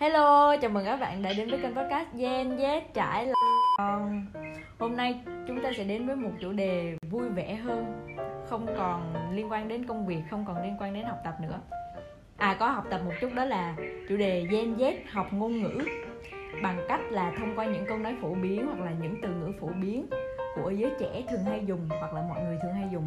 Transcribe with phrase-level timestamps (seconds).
[0.00, 3.28] Hello, chào mừng các bạn đã đến với kênh podcast Gen Z trải
[3.78, 4.26] lòng.
[4.78, 8.06] Hôm nay chúng ta sẽ đến với một chủ đề vui vẻ hơn
[8.48, 11.60] Không còn liên quan đến công việc, không còn liên quan đến học tập nữa.
[12.36, 13.74] À có học tập một chút đó là
[14.08, 15.78] chủ đề Gen Z học ngôn ngữ
[16.62, 19.52] Bằng cách là thông qua những câu nói phổ biến hoặc là những từ ngữ
[19.60, 20.06] phổ biến
[20.54, 23.04] của giới trẻ thường hay dùng hoặc là mọi người thường hay dùng.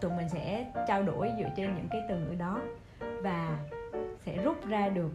[0.00, 2.60] Tụi mình sẽ trao đổi dựa trên những cái từ ngữ đó
[3.22, 3.58] và
[4.20, 5.10] sẽ rút ra được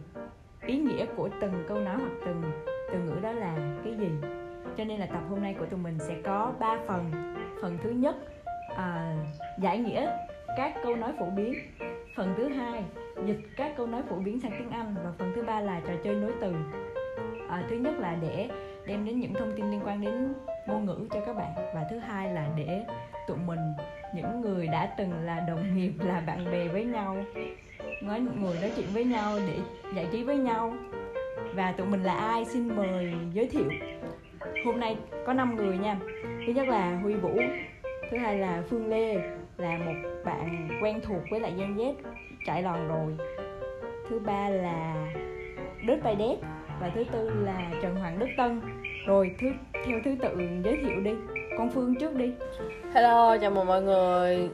[0.66, 2.42] ý nghĩa của từng câu nói hoặc từng
[2.92, 4.08] từ ngữ đó là cái gì?
[4.76, 7.10] Cho nên là tập hôm nay của tụi mình sẽ có 3 phần.
[7.62, 8.16] Phần thứ nhất
[8.76, 9.16] à,
[9.58, 10.10] giải nghĩa
[10.56, 11.54] các câu nói phổ biến.
[12.16, 12.84] Phần thứ hai
[13.24, 14.94] dịch các câu nói phổ biến sang tiếng anh.
[15.04, 16.52] Và phần thứ ba là trò chơi nối từ.
[17.48, 18.48] À, thứ nhất là để
[18.86, 20.34] đem đến những thông tin liên quan đến
[20.66, 21.52] ngôn ngữ cho các bạn.
[21.74, 22.84] Và thứ hai là để
[23.28, 23.60] tụi mình
[24.14, 27.16] những người đã từng là đồng nghiệp là bạn bè với nhau
[28.02, 29.58] nói ngồi nói chuyện với nhau để
[29.94, 30.74] giải trí với nhau.
[31.54, 33.70] Và tụi mình là ai xin mời giới thiệu.
[34.64, 34.96] Hôm nay
[35.26, 35.98] có 5 người nha.
[36.46, 37.38] Thứ nhất là huy vũ
[38.10, 39.14] thứ hai là phương lê
[39.56, 41.94] là một bạn quen thuộc với lại gen z
[42.46, 43.26] trải lòn rồi.
[44.08, 45.06] Thứ ba là
[45.86, 46.38] đứt bay đét
[46.80, 48.60] và thứ tư là trần hoàng đức tân.
[49.06, 49.48] Rồi thứ
[49.86, 51.10] theo thứ tự giới thiệu đi.
[51.58, 52.32] Con phương trước đi.
[52.94, 54.48] Hello, chào mừng mọi người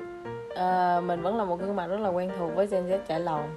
[0.56, 3.20] à, Mình vẫn là một gương mặt rất là quen thuộc với Gen Z trải
[3.20, 3.56] lòng.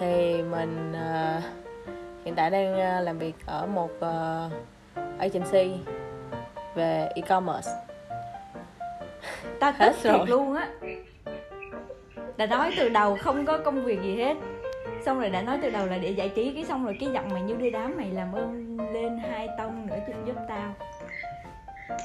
[0.00, 1.42] Thì mình à,
[2.24, 4.48] hiện tại đang à, làm việc ở một à,
[5.18, 5.80] agency
[6.74, 7.70] về e-commerce.
[9.60, 10.26] Ta Hết tức thiệt rồi.
[10.26, 10.68] luôn á.
[12.36, 14.36] Đã nói từ đầu không có công việc gì hết.
[15.04, 17.28] Xong rồi đã nói từ đầu là để giải trí cái xong rồi cái giọng
[17.30, 20.74] mày như đưa đám mày làm ơn lên hai tông nữa giúp giúp tao.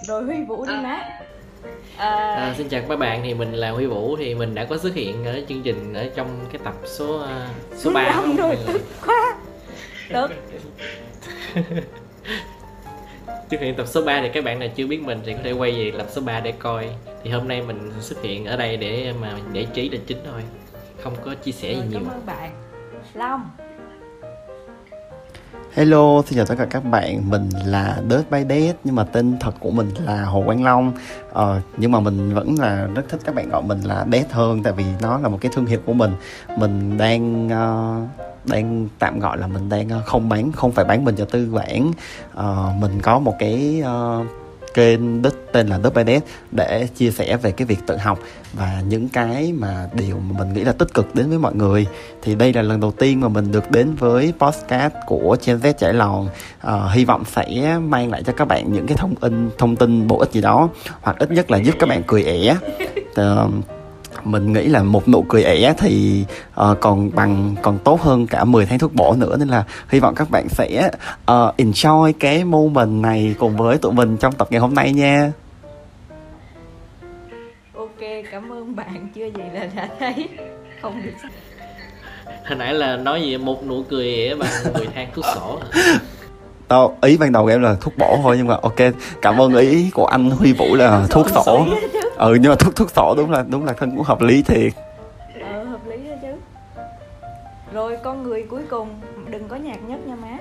[0.07, 1.19] Rồi huy vũ đi má
[1.97, 4.77] à, À, xin chào các bạn thì mình là Huy Vũ thì mình đã có
[4.77, 8.35] xuất hiện ở chương trình ở trong cái tập số à, số Huy 3 Long
[8.35, 9.37] rồi tức quá.
[10.09, 10.31] Tức
[13.51, 15.51] Xuất hiện tập số 3 thì các bạn nào chưa biết mình thì có thể
[15.51, 16.89] quay về tập số 3 để coi.
[17.23, 20.41] Thì hôm nay mình xuất hiện ở đây để mà giải trí là chính thôi
[21.03, 21.99] Không có chia sẻ gì rồi, nhiều.
[21.99, 22.51] cảm ơn bạn.
[23.13, 23.49] Long
[25.73, 29.37] Hello, xin chào tất cả các bạn, mình là Dirt Bay Đét nhưng mà tên
[29.39, 30.93] thật của mình là Hồ Quang Long.
[31.33, 34.63] Ờ, Nhưng mà mình vẫn là rất thích các bạn gọi mình là Đét hơn
[34.63, 36.11] tại vì nó là một cái thương hiệu của mình.
[36.57, 38.09] Mình đang uh,
[38.49, 41.49] đang tạm gọi là mình đang ờ, không bán, không phải bán mình cho tư
[41.53, 41.91] bản.
[42.33, 44.25] Uh, Mình có một cái uh,
[44.73, 48.19] kênh đích tên là Đớt Bay Đét để chia sẻ về cái việc tự học
[48.53, 51.85] và những cái mà điều mà mình nghĩ là tích cực đến với mọi người.
[52.21, 55.73] Thì đây là lần đầu tiên mà mình được đến với podcast của Gen Z
[55.73, 56.29] Trải Lòn
[56.61, 60.07] Ờ, hy vọng sẽ mang lại cho các bạn những cái thông tin thông tin
[60.07, 60.69] bổ ích gì đó
[61.01, 62.57] hoặc ít nhất là giúp các bạn cười ẻ.
[63.15, 63.49] Ờ,
[64.23, 68.43] mình nghĩ là một nụ cười ẻ thì ờ, còn bằng còn tốt hơn cả
[68.43, 69.37] 10 tháng thuốc bổ nữa.
[69.39, 70.91] Nên là hy vọng các bạn sẽ
[71.25, 75.31] ờ, enjoy cái moment này cùng với tụi mình trong tập ngày hôm nay nha.
[77.73, 77.99] Ok
[78.31, 79.09] cảm ơn bạn.
[79.15, 80.29] Chưa gì là đã thấy.
[80.81, 81.29] Không được
[82.45, 85.59] Hồi nãy là nói gì một nụ cười ỉa bằng 10 thang thuốc sổ?
[86.71, 88.75] Tao ý ban đầu của em là thuốc bổ thôi nhưng mà ok
[89.21, 91.65] cảm ơn ý của anh Huy Vũ là thuốc sổ.
[92.17, 94.73] ừ nhưng mà thuốc thuốc sổ đúng là đúng là thân cũng hợp lý thiệt.
[95.41, 96.27] Ờ hợp lý đó chứ.
[97.73, 98.89] Rồi con người cuối cùng
[99.29, 100.37] đừng có nhạc nhất nha má.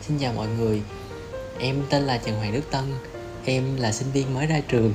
[0.00, 0.82] Xin chào mọi người.
[1.58, 2.84] Em tên là Trần Hoàng Đức Tân.
[3.44, 4.92] Em là sinh viên mới ra trường.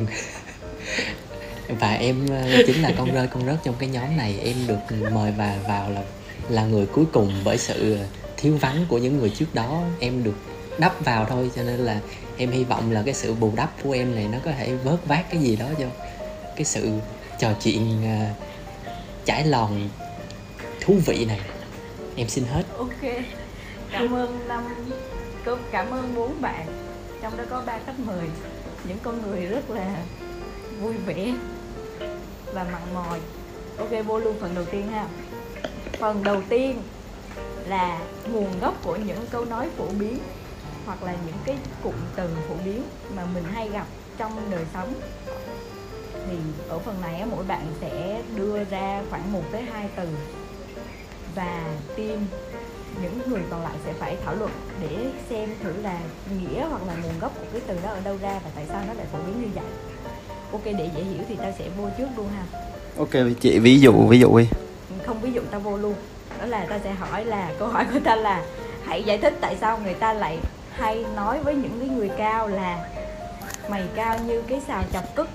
[1.80, 4.40] Và em ờ, chính là con rơi con rớt trong cái nhóm này.
[4.44, 6.02] Em được mời và vào là
[6.50, 7.98] là người cuối cùng bởi sự
[8.40, 10.36] thiếu vắng của những người trước đó Em được
[10.78, 12.00] đắp vào thôi cho nên là
[12.38, 15.06] em hy vọng là cái sự bù đắp của em này nó có thể vớt
[15.06, 15.86] vát cái gì đó cho
[16.56, 16.90] cái sự
[17.40, 18.38] trò chuyện uh,
[19.26, 19.90] trải lòng
[20.82, 21.40] thú vị này.
[22.16, 22.64] Em xin hết.
[22.78, 23.12] Ok.
[23.92, 24.64] Cảm ơn năm
[25.72, 26.66] cảm ơn bốn bạn.
[27.22, 28.28] Trong đó có ba khách mời
[28.88, 29.96] những con người rất là
[30.82, 31.34] vui vẻ
[32.54, 33.20] và mặn mòi.
[33.78, 35.08] Ok vô luôn phần đầu tiên ha.
[36.00, 36.82] Phần đầu tiên
[37.70, 38.00] là
[38.32, 40.18] nguồn gốc của những câu nói phổ biến
[40.86, 42.84] hoặc là những cái cụm từ phổ biến
[43.16, 43.86] mà mình hay gặp
[44.18, 44.94] trong đời sống.
[46.30, 46.36] Thì
[46.70, 50.08] ở phần này mỗi bạn sẽ đưa ra khoảng 1 tới 2 từ
[51.36, 51.64] và
[51.98, 52.26] team
[53.02, 54.52] những người còn lại sẽ phải thảo luận
[54.82, 56.00] để xem thử là
[56.40, 58.84] nghĩa hoặc là nguồn gốc của cái từ đó ở đâu ra và tại sao
[58.88, 59.66] nó lại phổ biến như vậy.
[60.52, 62.44] Ok để dễ hiểu thì ta sẽ vô trước luôn ha.
[62.98, 64.48] Ok chị ví dụ ví dụ đi.
[65.06, 65.94] Không ví dụ ta vô luôn
[66.40, 68.44] đó là ta sẽ hỏi là câu hỏi của ta là
[68.86, 70.38] hãy giải thích tại sao người ta lại
[70.72, 72.90] hay nói với những cái người cao là
[73.70, 75.30] mày cao như cái xào chọc cức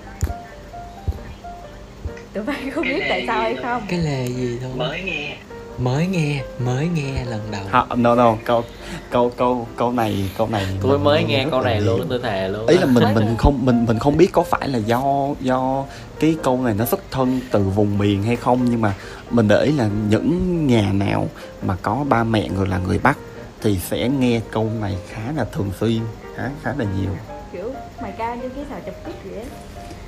[2.33, 3.85] tụi bay không biết tại sao hay không.
[3.89, 4.71] Cái lề gì thôi?
[4.75, 5.37] Mới nghe
[5.77, 7.61] mới nghe mới nghe lần đầu.
[7.69, 8.63] Họ, no no câu
[9.11, 12.67] câu câu câu này câu này tôi mới nghe câu này luôn tôi thề luôn
[12.67, 15.03] ý là mình mình không mình mình không biết có phải là do
[15.41, 15.85] do
[16.19, 18.93] cái câu này nó xuất thân từ vùng miền hay không nhưng mà
[19.31, 21.27] mình để ý là những nhà nào
[21.61, 23.17] mà có ba mẹ người là người Bắc
[23.61, 25.99] thì sẽ nghe câu này khá là thường xuyên
[26.35, 27.11] khá khá là nhiều.
[27.53, 29.45] Kiểu mày cao như cái xào chập cứt vậy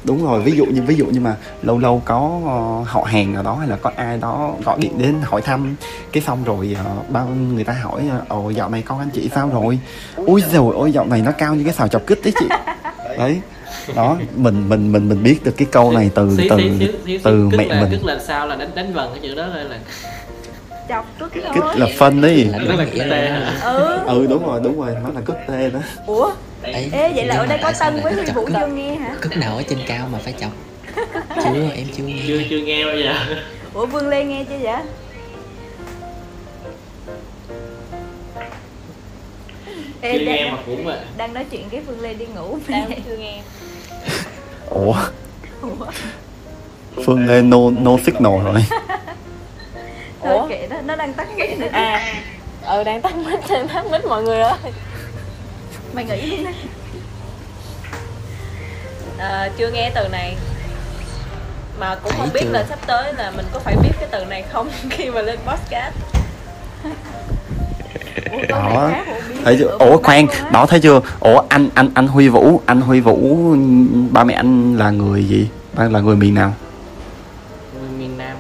[0.08, 3.34] đúng rồi ví dụ như ví dụ như mà lâu lâu có ờ, họ hàng
[3.34, 5.76] nào đó hay là có ai đó gọi điện đến hỏi thăm
[6.12, 9.30] cái xong rồi ờ, bao người ta hỏi ờ, ồ dạo này con anh chị
[9.36, 9.80] sao rồi
[10.16, 12.46] ui rồi ôi dạo này nó cao như cái xào chọc kích đấy chị
[13.18, 13.42] đấy
[13.96, 16.60] đó mình mình mình mình biết được cái câu này từ xí, từ
[17.24, 17.92] từ mẹ là, mình.
[17.92, 19.80] cất là sao là đánh đánh vần cái chữ đó thôi là
[20.90, 22.58] chọc cứt kích là phân đi là
[22.94, 23.60] là á.
[23.64, 26.32] ừ ừ đúng rồi đúng rồi nó là cất tê đó ủa
[26.64, 29.16] Ấy, ê vậy là ở đây có tân với huy vũ chưa nghe hả?
[29.22, 30.52] Cứt nào ở trên cao mà phải chọc.
[31.44, 32.22] Chưa em chưa nghe.
[32.28, 33.14] Chưa chưa nghe bao giờ.
[33.74, 34.82] Ủa vương lê nghe chưa vậy?
[40.02, 41.00] Ê, chưa nghe đang, mà cũng mà.
[41.18, 43.42] đang nói chuyện cái phương lê đi ngủ đang chưa nghe.
[44.70, 44.96] Ủa?
[47.06, 48.66] Phương lê no no signal rồi.
[50.24, 50.48] Thôi Ủa?
[50.48, 52.14] kệ đó nó đang tắt mic nữa à
[52.66, 54.54] ừ đang tắt mic đang tắt mic mọi người ơi
[55.98, 56.54] mày nghĩ đi nè
[59.18, 60.38] à, chưa nghe từ này.
[61.80, 62.50] Mà cũng không Thấy biết chưa?
[62.52, 65.40] là sắp tới là mình có phải biết cái từ này không khi mà lên
[65.48, 65.96] podcast.
[68.50, 68.92] Đó.
[69.44, 69.78] thấy chưa?
[69.80, 70.26] ủa khoan.
[70.26, 71.02] luôn đó thấy chưa?
[71.20, 73.56] Ủa anh anh anh huy vũ anh huy vũ
[74.12, 75.48] ba mẹ anh là người gì?
[75.74, 76.54] Ba là người miền nào?
[78.00, 78.38] Miền Nam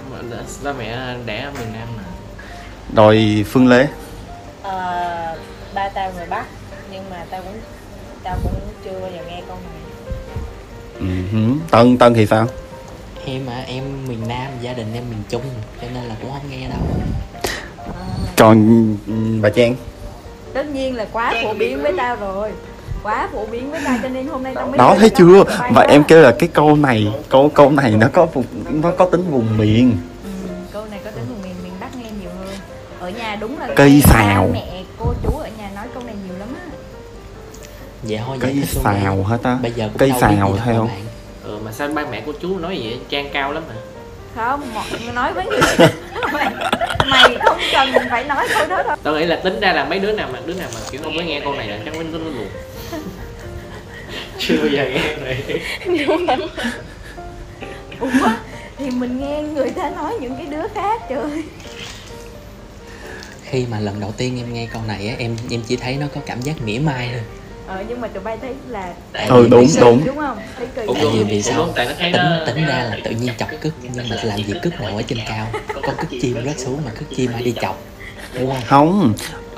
[0.63, 2.03] ba mẹ đẻ ở miền Nam mà.
[2.95, 3.87] Rồi phương lê
[11.33, 11.37] Ừ
[11.71, 12.47] tân tân thì sao?
[13.25, 15.41] Em à em miền nam gia đình em miền trung
[15.81, 16.79] cho nên là cũng không nghe đâu.
[18.37, 19.75] Còn ừ, bà trang?
[20.53, 22.51] Tất nhiên là quá phổ biến với tao rồi.
[23.03, 25.43] Quá phổ biến với tao cho nên hôm nay tao mới đó nói thấy chưa?
[25.73, 28.45] và em kêu là cái câu này câu câu này nó có vùng
[28.81, 29.97] nó có tính vùng miền.
[30.23, 30.29] Ừ,
[30.73, 32.55] câu này có tính vùng miền miền Bắc nghe nhiều hơn.
[32.99, 34.49] Ở nhà đúng là Cây xào.
[34.53, 35.46] mẹ cô chú ở
[38.07, 39.57] vậy thôi cây xào hả ta?
[39.61, 40.87] Bây giờ cũng cây xào các bạn.
[41.43, 42.99] ừ, mà sao ba mẹ của chú nói vậy?
[43.09, 43.75] Trang cao lắm mà
[44.35, 45.59] không mọi người nói với người
[46.33, 46.53] mày,
[47.09, 48.95] mày không cần phải nói câu đó đâu.
[49.03, 51.17] Tao nghĩ là tính ra là mấy đứa nào mà đứa nào mà kiểu không
[51.17, 52.47] có nghe câu này là chắc mấy đứa nó buồn.
[54.39, 55.43] Chưa bao giờ nghe này.
[57.99, 58.09] Ủa
[58.77, 61.43] thì mình nghe người ta nói những cái đứa khác trời.
[63.43, 66.05] Khi mà lần đầu tiên em nghe câu này á em em chỉ thấy nó
[66.15, 67.21] có cảm giác mỉa mai thôi
[67.67, 70.05] ờ nhưng mà tụi bay thấy là Tại Ừ, vì đúng, vì sao- đúng.
[70.05, 70.37] đúng không?
[70.57, 72.83] Thấy Ủa, tại đúng, vì vì sao đúng, tại nó thấy tính nó tính ra
[72.89, 75.47] là tự nhiên chọc cứt nhưng mà làm gì cứt nào ở trên cao
[75.83, 77.79] có cứt chim rớt xuống mà cứt chim ai đi chọc
[78.39, 78.61] đúng không?
[78.67, 79.13] Không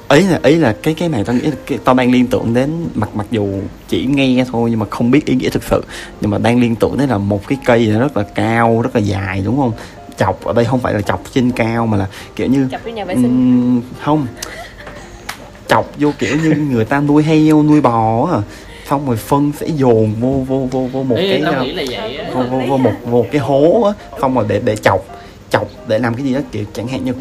[0.09, 2.53] ý là ý là cái cái này tao nghĩ là cái, tao đang liên tưởng
[2.53, 5.83] đến mặc mặc dù chỉ nghe thôi nhưng mà không biết ý nghĩa thực sự
[6.21, 9.01] nhưng mà đang liên tưởng đến là một cái cây rất là cao rất là
[9.01, 9.71] dài đúng không?
[10.17, 13.06] Chọc ở đây không phải là chọc trên cao mà là kiểu như chọc nhà
[13.06, 13.23] vệ sinh.
[13.23, 14.27] Ừm, không
[15.69, 18.38] chọc vô kiểu như người ta nuôi heo nuôi bò á.
[18.89, 21.66] Xong rồi phân sẽ dồn vô vô vô vô một ý cái ờ,
[22.33, 23.94] vô, vô, vô một một cái hố á.
[24.21, 25.06] Xong rồi để để chọc
[25.50, 27.13] chọc để làm cái gì đó kiểu chẳng hạn như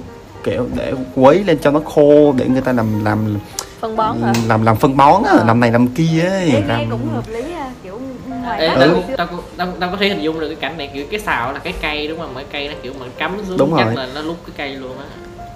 [0.45, 3.37] kiểu để quấy lên cho nó khô để người ta làm làm
[3.81, 4.33] phân bón hả?
[4.49, 5.45] làm làm phân bón á.
[5.47, 7.43] Làm này làm kia ấy Ê, làm cũng hợp lý
[7.83, 8.97] kiểu ngoài Ê, tao, Ừ.
[9.17, 9.27] tao,
[9.57, 11.73] tao, tao có thể hình dung được cái cảnh này kiểu cái xào là cái
[11.83, 12.35] cây đúng không?
[12.35, 13.95] Mà cái cây nó kiểu mà cắm xuống Đúng chắc rồi.
[13.97, 15.05] là nó lúc cái cây luôn á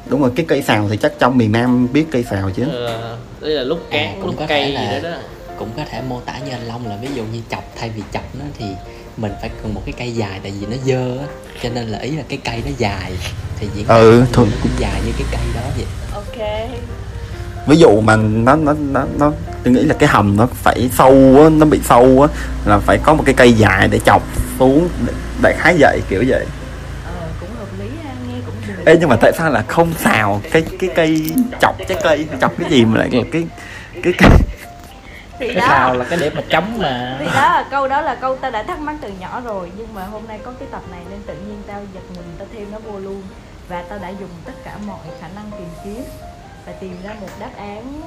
[0.08, 2.62] đúng rồi cái cây xào thì chắc trong miền Nam biết cây xào chứ.
[2.72, 5.10] Ờ, đây là lúc À, cán cũng lúc có cây thể gì là- đó.
[5.10, 5.16] đó
[5.58, 8.02] cũng có thể mô tả như anh Long là ví dụ như chọc thay vì
[8.12, 8.64] chọc nó thì
[9.16, 11.26] mình phải cần một cái cây dài tại vì nó dơ á.
[11.62, 13.12] Cho nên là ý là cái cây nó dài
[13.58, 14.26] thì diễn Ừ, người nó
[14.62, 15.86] cũng dài như cái cây đó vậy.
[16.14, 16.68] Ok.
[17.66, 19.32] Ví dụ mà nó nó nó nó
[19.64, 21.10] tôi nghĩ là cái hầm nó phải sâu
[21.42, 22.28] á nó bị sâu á
[22.66, 24.22] là phải có một cái cây dài để chọc
[24.58, 26.46] xuống để, để khái dậy kiểu vậy
[27.06, 29.92] ờ cũng hợp lý ha nghe cũng được Ê nhưng mà tại sao là không
[29.94, 33.44] xào cái cái cây chọc trái cây chọc cái gì mà lại là cái
[34.02, 34.30] cái cây
[35.38, 35.66] thì cái đó.
[35.68, 37.16] xào là cái để mà chống mà.
[37.18, 39.94] Thì đó là câu đó là câu tao đã thắc mắc từ nhỏ rồi nhưng
[39.94, 42.72] mà hôm nay có cái tập này nên tự nhiên tao giật mình tao thêm
[42.72, 43.22] nó vô luôn.
[43.68, 46.04] Và tao đã dùng tất cả mọi khả năng tìm kiếm
[46.66, 48.02] và tìm ra một đáp án.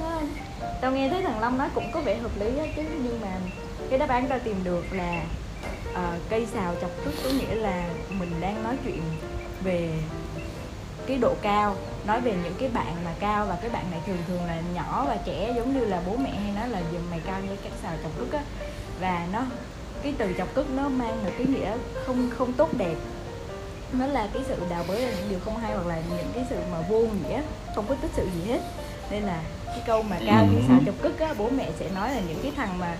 [0.80, 3.28] Tao nghe thấy thằng Long nói cũng có vẻ hợp lý á chứ nhưng mà
[3.90, 5.22] cái đáp án tao tìm được là
[5.94, 9.02] ờ, cây xào chọc cứt có nghĩa là mình đang nói chuyện
[9.64, 9.88] về
[11.06, 11.76] cái độ cao.
[12.06, 15.04] Nói về những cái bạn mà cao và cái bạn này thường thường là nhỏ
[15.08, 17.72] và trẻ giống như là bố mẹ hay nói là dùm mày cao như cái
[17.82, 18.42] xào chọc cứt á.
[19.00, 19.42] Và nó
[20.02, 22.94] cái từ chọc cứt nó mang một cái nghĩa không không tốt đẹp.
[23.92, 26.44] Nó là cái sự đào bới ra những điều không hay hoặc là những cái
[26.50, 27.42] sự mà vô nghĩa
[27.74, 28.60] không có tích sự gì hết.
[29.10, 32.10] Nên là cái câu mà cao như sao chọc cức á bố mẹ sẽ nói
[32.10, 32.96] là những cái thằng mà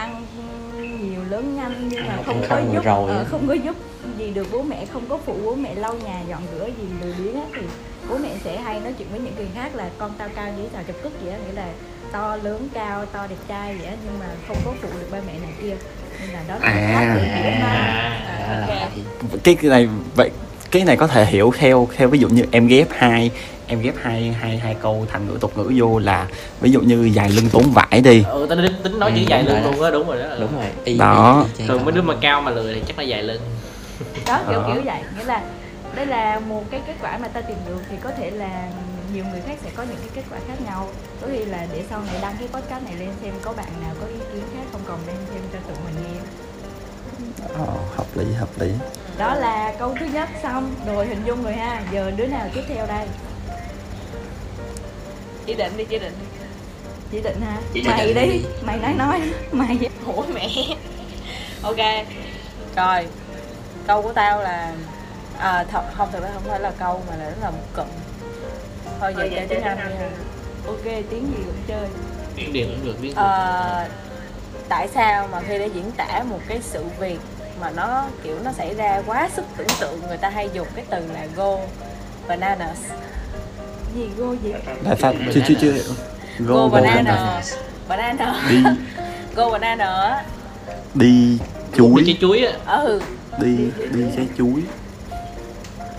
[0.00, 0.26] ăn
[1.02, 3.76] nhiều lớn nhanh nhưng mà không có giúp ờ, không có giúp
[4.18, 7.14] gì được bố mẹ không có phụ bố mẹ lau nhà dọn rửa gì lười
[7.18, 7.46] biếng á.
[7.54, 7.62] Thì
[8.08, 10.66] bố mẹ sẽ hay nói chuyện với những người khác là con tao cao với
[10.72, 11.38] tao chọc cức vậy á.
[11.38, 11.68] Nghĩa là
[12.12, 15.18] to lớn cao to đẹp trai vậy á nhưng mà không có phụ được ba
[15.26, 15.76] mẹ này kia.
[16.20, 17.14] Nên là đó là À.
[17.42, 18.88] hiểu mà À, À,
[19.44, 20.30] cái này vậy
[20.70, 23.30] cái này có thể hiểu theo theo ví dụ như em ghép hai
[23.66, 26.26] em ghép hai hai hai câu thành ngữ tục ngữ vô là
[26.60, 28.24] ví dụ như dài lưng tốn vải đi.
[28.28, 30.26] Ừ tao tính, tính nói Ừ, chữ dài lưng luôn á đúng rồi đó.
[30.40, 30.66] Đúng rồi.
[30.84, 31.46] Y, Đó.
[31.58, 33.40] y, thường mấy đứa mà cao mà lười thì chắc là dài lưng.
[34.26, 35.00] Đó kiểu kiểu vậy.
[35.18, 35.42] Nghĩa là
[35.94, 38.68] đây là một cái kết quả mà ta tìm được thì có thể là
[39.14, 40.88] nhiều người khác sẽ có những cái kết quả khác nhau.
[41.20, 43.94] Có khi là để sau này đăng cái podcast này lên xem có bạn nào
[44.00, 46.20] có ý kiến khác không còn lên xem cho tụi mình nghe.
[47.58, 48.68] Ờ, hợp lý hợp lý
[49.20, 50.74] đó là câu thứ nhất xong.
[50.86, 51.82] Rồi hình dung rồi ha.
[51.92, 53.06] Giờ đứa nào tiếp theo đây?
[55.46, 56.14] Chỉ định đi chỉ định.
[57.12, 58.26] Chỉ định ha Chỉ mày định đi.
[58.38, 58.44] đi.
[58.62, 59.20] mày nói nói.
[59.52, 59.78] Mày.
[60.06, 60.48] Ủa mẹ.
[61.62, 61.76] Ok.
[62.76, 63.06] Rồi.
[63.86, 64.72] Câu của tao là
[65.38, 67.86] à, thật không thực ra không phải là câu mà là nó là một cụm.
[69.00, 70.10] Thôi vậy chơi tiếng anh đi ha
[70.66, 71.88] ok tiếng gì cũng chơi.
[72.36, 73.86] Tiếng điền cũng được biết Ờ,
[74.68, 77.18] tại sao mà khi để diễn tả một cái sự việc
[77.60, 80.84] mà nó kiểu nó xảy ra quá sức tưởng tượng người ta hay dùng cái
[80.90, 81.56] từ là go
[82.28, 82.78] bananas.
[83.94, 84.52] Gì gô gì?
[84.84, 85.72] Là sao chưa chưa chưa.
[86.38, 87.42] Go, go banana
[87.88, 88.42] banana.
[88.50, 88.62] Đi.
[89.36, 90.24] Go banana.
[90.94, 91.38] Đi
[91.76, 92.02] chuối.
[92.06, 92.82] Trái chuối á.
[92.82, 93.00] Ừ.
[93.38, 93.56] Đi
[93.92, 94.62] đi trái chuối.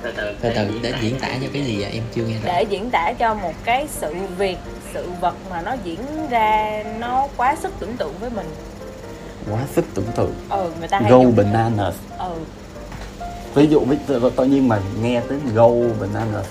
[0.02, 1.28] Từ từ để diễn tả.
[1.42, 1.92] cho cái gì vậy?
[1.92, 2.42] Em chưa nghe rõ.
[2.46, 4.58] để diễn tả cho một cái sự việc
[4.94, 6.00] sự vật mà nó diễn
[6.30, 8.48] ra nó quá sức tưởng tượng với mình
[9.50, 10.34] quá sức tưởng tượng.
[10.50, 11.96] Ừ người ta hay go dùng bananas.
[12.18, 12.34] Ừ.
[13.56, 13.86] Ví dụ
[14.36, 15.70] tự nhiên mà nghe tới go
[16.00, 16.46] bananas.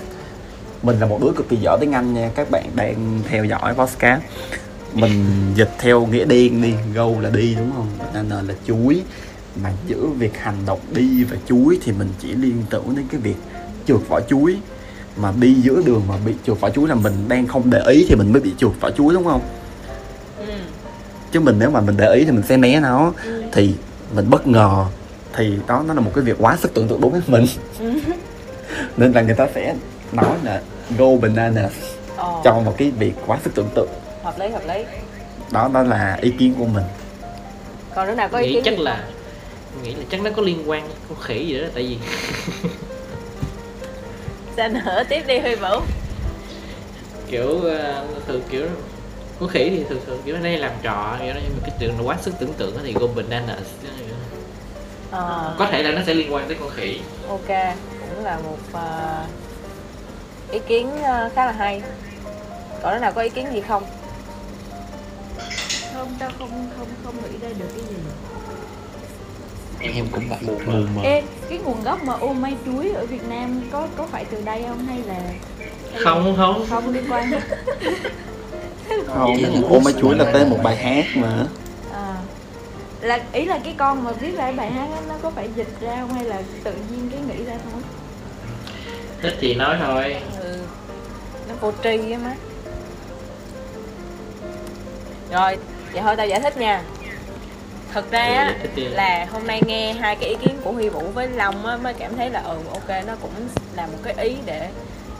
[0.83, 2.31] Mình là một đứa cực kỳ giỏi tiếng Anh nha.
[2.35, 4.21] Các bạn đang theo dõi podcast.
[4.93, 6.73] Mình dịch theo nghĩa đen đi.
[6.93, 7.87] Go là đi đúng không?
[7.99, 9.01] Banana là chuối.
[9.63, 13.21] Mà giữa việc hành động đi và chuối thì mình chỉ liên tưởng đến cái
[13.21, 13.35] việc
[13.87, 14.57] trượt vỏ chuối.
[15.17, 18.05] Mà đi giữa đường mà bị trượt vỏ chuối là mình đang không để ý
[18.09, 19.41] thì mình mới bị trượt vỏ chuối đúng không
[21.31, 23.13] chứ mình nếu mà mình để ý thì mình sẽ né nó.
[23.23, 23.43] Ừ.
[23.51, 23.75] thì
[24.15, 24.85] mình bất ngờ.
[25.33, 27.45] Thì đó nó là một cái việc quá sức tưởng tượng đối với mình.
[27.79, 27.91] Ừ.
[28.97, 29.75] nên là người ta sẽ
[30.11, 30.61] nói là
[30.97, 31.71] go bananas
[32.17, 33.89] Ồ, cho một cái việc quá sức tưởng tượng.
[34.23, 34.83] Hợp lý hợp lý.
[35.51, 36.83] Đó đó là ý kiến của mình.
[37.95, 39.83] Còn đứa nào có ý nghĩ kiến chắc là không?
[39.83, 41.97] nghĩ là chắc nó có liên quan con khỉ gì đó tại vì
[44.57, 45.67] sao nữa tiếp đi huy vũ.
[47.27, 48.65] Kiểu ờ, thường kiểu
[49.41, 51.71] con khỉ thì thường thường kiểu nó hay làm trò kiểu đó, nhưng mà cái
[51.79, 53.59] chuyện là quá sức tưởng tượng á thì go bananas
[55.11, 56.99] Ờ, có thể là nó sẽ liên quan tới con khỉ.
[57.29, 57.47] Ok
[58.15, 59.23] cũng là một ờ,
[60.51, 61.81] ý kiến ờ, khá là hay.
[62.83, 63.83] Còn đứa nào có ý kiến gì không?
[65.93, 67.95] Không tao không không không nghĩ ra được cái gì.
[69.95, 70.37] Em cũng vậy.
[70.41, 70.53] Mù
[70.95, 74.25] mờ Ê, cái nguồn gốc mà ô mai chuối ở Việt Nam có có phải
[74.31, 75.33] từ đây không hay là hay
[75.93, 76.65] là- không không.
[76.69, 77.31] Không liên quan
[79.07, 81.45] không ô mai chuối là tên một bài hát mà
[81.93, 82.17] à,
[83.01, 85.49] là ý là cái con mà viết ra cái bài hát đó, nó có phải
[85.55, 87.81] dịch ra không hay là tự nhiên cái nghĩ ra thôi
[89.21, 90.59] thích thì nói thôi ừ.
[91.49, 92.35] nó vô tri á má
[95.31, 95.57] rồi
[95.93, 96.83] vậy thôi tao giải thích nha
[97.93, 98.83] thật ra á đi.
[98.83, 101.93] là hôm nay nghe hai cái ý kiến của Huy Vũ với Long á mới
[101.93, 103.31] cảm thấy là ừ ok nó cũng
[103.75, 104.69] là một cái ý để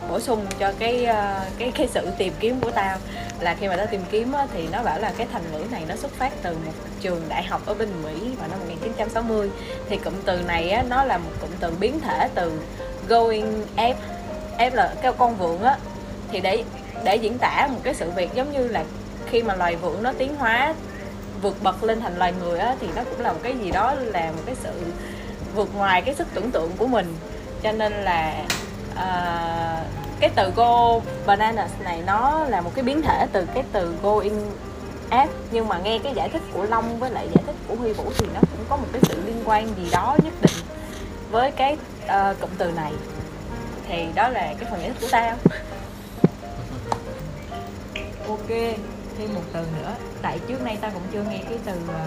[0.08, 2.98] bổ sung cho cái ờ, cái cái sự tìm kiếm của tao.
[3.40, 5.82] Là khi mà tao tìm kiếm á, thì nó bảo là cái thành ngữ này
[5.88, 9.50] nó xuất phát từ một trường đại học ở bên Mỹ vào năm 1960
[9.88, 12.52] thì cụm từ này á, nó là một cụm từ biến thể từ
[13.08, 13.94] going F
[14.58, 15.76] F là cái con vượn á.
[16.30, 16.64] Thì để
[17.04, 18.84] để diễn tả một cái sự việc giống như là
[19.26, 20.74] khi mà loài vượn nó tiến hóa
[21.42, 23.94] vượt bậc lên thành loài người á thì nó cũng là một cái gì đó
[23.94, 24.70] là một cái sự
[25.54, 27.14] vượt ngoài cái sức tưởng tượng của mình.
[27.62, 28.44] Cho nên là
[28.96, 29.84] à,
[30.20, 34.50] cái từ go bananas này nó là một cái biến thể từ cái từ going
[35.10, 37.92] app nhưng mà nghe cái giải thích của Long với lại giải thích của Huy
[37.92, 40.64] Vũ thì nó cũng có một cái sự liên quan gì đó nhất định
[41.30, 42.92] với cái ờ, cụm từ này.
[43.88, 45.36] Thì đó là cái phần giải thích của tao
[48.28, 48.48] ok
[49.18, 49.94] thêm một từ nữa.
[50.22, 52.06] Tại trước nay ta cũng chưa nghe cái từ à,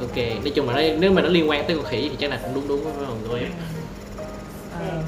[0.00, 2.30] ok nói chung là nó, nếu mà nó liên quan tới con khỉ thì chắc
[2.30, 3.46] là cũng đúng đúng với mọi người
[4.72, 5.02] ờ,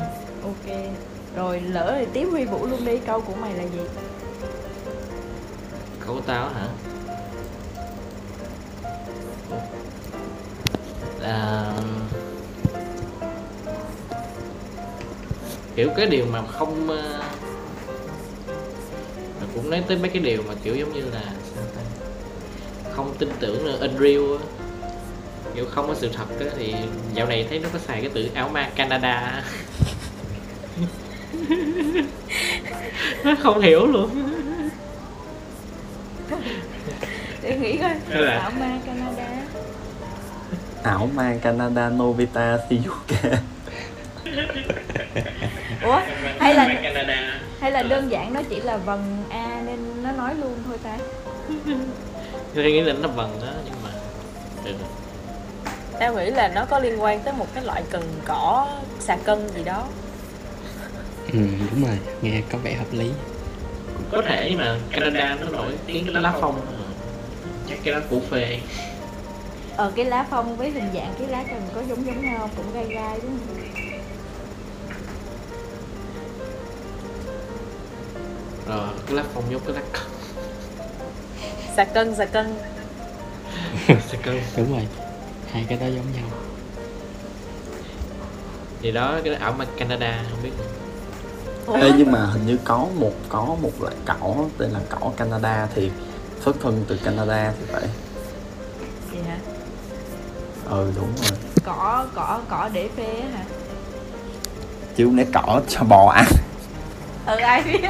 [0.48, 0.76] ok,
[1.36, 3.80] rồi lỡ thì tiếp huy vũ luôn đi, câu của mày là gì?
[6.06, 6.68] Câu táo tao hả?
[11.20, 11.72] Là,
[15.76, 17.22] kiểu cái điều mà không ờ,
[19.40, 21.32] mà cũng nói tới mấy cái điều mà kiểu giống như là
[22.92, 24.44] không tin tưởng là unreal á.
[25.54, 26.74] Kiểu không có sự thật á, thì
[27.14, 29.44] dạo này thấy nó có xài cái từ áo ma Canada
[33.24, 34.10] nó không hiểu luôn.
[37.42, 37.94] Để nghĩ coi.
[38.08, 39.28] Là- ảo ma Canada.
[40.82, 43.36] Ảo ma Canada Novita Shizuka
[45.82, 46.00] ủa
[46.40, 47.40] hay là Canada.
[47.60, 50.96] hay là đơn giản nó chỉ là vần a nên nó nói luôn thôi ta?
[52.54, 53.90] Tôi nghĩ là nó vần đó nhưng mà
[54.64, 54.72] được.
[55.98, 58.68] Em nghĩ là nó có liên quan tới một cái loại cần cỏ
[59.00, 59.86] xà cân gì đó
[61.32, 61.38] ừ
[61.70, 63.10] đúng rồi nghe có vẻ hợp lý.
[64.12, 66.60] Có thể mà Canada nó nổi tiếng cái lá phong.
[67.68, 68.60] Chắc cái đó củ phê.
[69.76, 72.72] Ờ cái lá phong với hình dạng cái lá cần có giống giống nhau cũng
[72.74, 73.56] gai gai đúng không?
[78.68, 80.02] Rồi cái lá phong giống cái lá cân.
[81.76, 82.54] Xà cân xà cân.
[83.88, 84.40] Sẽ cân.
[84.56, 84.86] Đúng rồi
[85.52, 86.28] hai cái đó giống nhau.
[88.82, 90.50] Thì đó cái ảo ma Canada không biết
[91.74, 95.68] Ê, nhưng mà hình như có một có một loại cỏ tên là cỏ Canada
[95.74, 95.90] thì
[96.44, 97.82] xuất thân từ Canada thì phải.
[99.12, 99.36] Gì hả?
[100.70, 101.38] Ừ đúng rồi.
[101.64, 103.44] Cỏ cỏ cỏ để phê hả?
[104.96, 106.26] Chứ không lẽ cỏ cho bò ăn.
[107.26, 107.80] Ừ ai biết?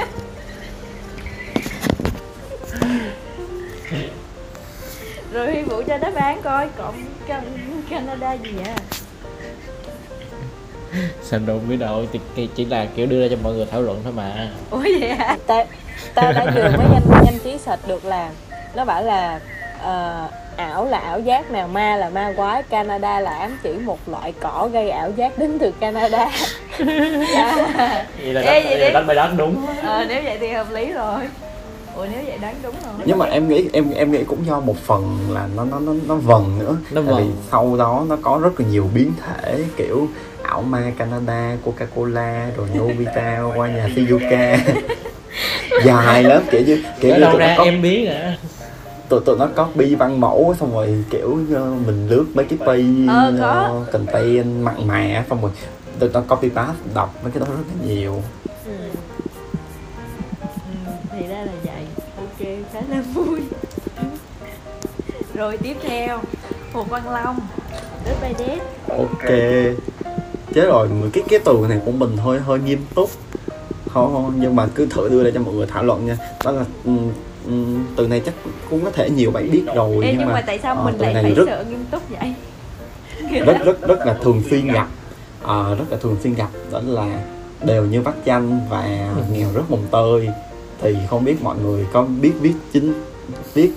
[5.33, 6.93] Rồi Huy Vũ cho đáp án coi cỏ
[7.29, 8.77] Can- Canada gì à
[11.23, 12.05] sao đâu biết đâu
[12.37, 14.49] thì chỉ là kiểu đưa ra cho mọi người thảo luận thôi mà.
[14.71, 15.37] Ủa vậy hả?
[15.47, 15.65] Tao
[16.15, 18.31] tao đã vừa mới nhanh nhanh trí sạch được là
[18.75, 19.41] nó bảo là
[19.83, 23.99] ờ, ảo là ảo giác nào ma là ma quái Canada là ám chỉ một
[24.07, 26.31] loại cỏ gây ảo giác đến từ Canada.
[27.35, 29.67] À, vậy là Ê, vậy đánh bài đó đúng.
[29.83, 31.21] Ờ, nếu vậy thì hợp lý rồi.
[31.97, 32.95] Ủa nếu vậy đoán đúng rồi.
[33.05, 35.93] Nhưng mà em nghĩ em em nghĩ cũng do một phần là nó nó nó
[36.07, 36.77] nó vần nữa.
[36.91, 37.37] Nó tại vì vần.
[37.51, 40.09] sau đó nó có rất là nhiều biến thể kiểu
[40.49, 44.59] ảo ma Canada Coca Cola rồi Novita qua nhà Shizuka
[45.85, 48.37] dài lắm kiểu như kiểu ở như tụi ra có em biết à
[49.09, 52.83] tụi tụi nó copy văn mẫu xong rồi kiểu ờ, mình lướt mấy cái page
[53.09, 53.79] Ờ, có.
[53.83, 55.51] uh, content mặn mà xong rồi
[55.99, 58.23] tụi nó copy paste đọc mấy cái đó rất là nhiều.
[58.67, 58.73] Ừ.
[60.85, 61.85] ừ, thì ra là vậy.
[62.17, 63.41] Ok khá là vui.
[65.35, 66.21] Rồi tiếp theo
[66.73, 67.41] Hồ Văn Long
[68.05, 68.59] Đứa bay đét
[68.89, 69.31] ok
[70.59, 70.89] chết rồi.
[70.89, 73.11] Mà cái cái từ này của mình hơi hơi nghiêm túc.
[73.89, 76.17] Không, không nhưng mà cứ thử đưa ra cho mọi người thảo luận nha.
[76.45, 78.35] Đó là ừm, từ này chắc
[78.71, 80.99] cũng có thể nhiều bạn biết rồi Ê, nhưng, nhưng mà tại sao ờ, mình
[80.99, 82.35] lại này phải rất sợ nghiêm túc vậy?
[83.47, 84.89] Rất rất rất là thường xuyên gặp.
[85.43, 86.49] Ờ, rất là thường xuyên gặp.
[86.73, 87.21] Đó là
[87.65, 90.29] đều như vắt chanh và nghèo rất mồng tơi.
[90.81, 92.93] Thì không biết mọi người có biết viết chính
[93.55, 93.73] viết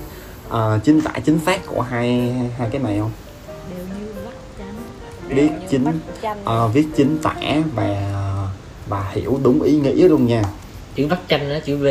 [0.50, 3.12] ờ, chính tả chính xác của hai hai cái này không
[5.36, 6.00] biết Như chính
[6.44, 7.36] ờ, viết chính tả
[7.76, 8.02] và
[8.88, 10.41] và hiểu đúng ý nghĩa luôn nha.
[10.96, 11.86] Chữ vắt chanh đó chữ V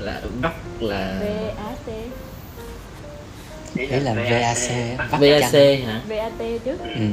[0.00, 1.24] là vắt là V
[1.58, 1.88] A T.
[3.76, 4.56] Đấy là VAC
[5.10, 5.86] vắt VAC chanh.
[5.86, 6.00] hả?
[6.08, 7.06] V A T chứ ừ.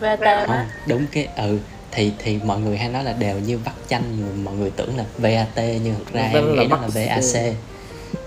[0.00, 0.70] Không á.
[0.86, 1.58] đúng cái ừ
[1.90, 4.04] thì thì mọi người hay nói là đều như vắt chanh
[4.44, 6.94] mọi người tưởng là VAT nhưng thực ra Nó em là nghĩ nó là C.
[6.94, 7.54] VAC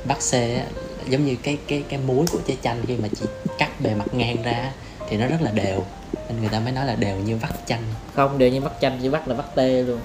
[0.06, 0.34] bắt C.
[0.34, 0.66] Á,
[1.10, 3.26] giống như cái cái cái muối của trái chanh khi mà chị
[3.58, 4.72] cắt bề mặt ngang ra
[5.10, 5.86] thì nó rất là đều
[6.30, 7.84] nên người ta mới nói là đều như vắt chanh.
[8.16, 10.00] Không đều như vắt chanh chữ vắt là vắt tê luôn.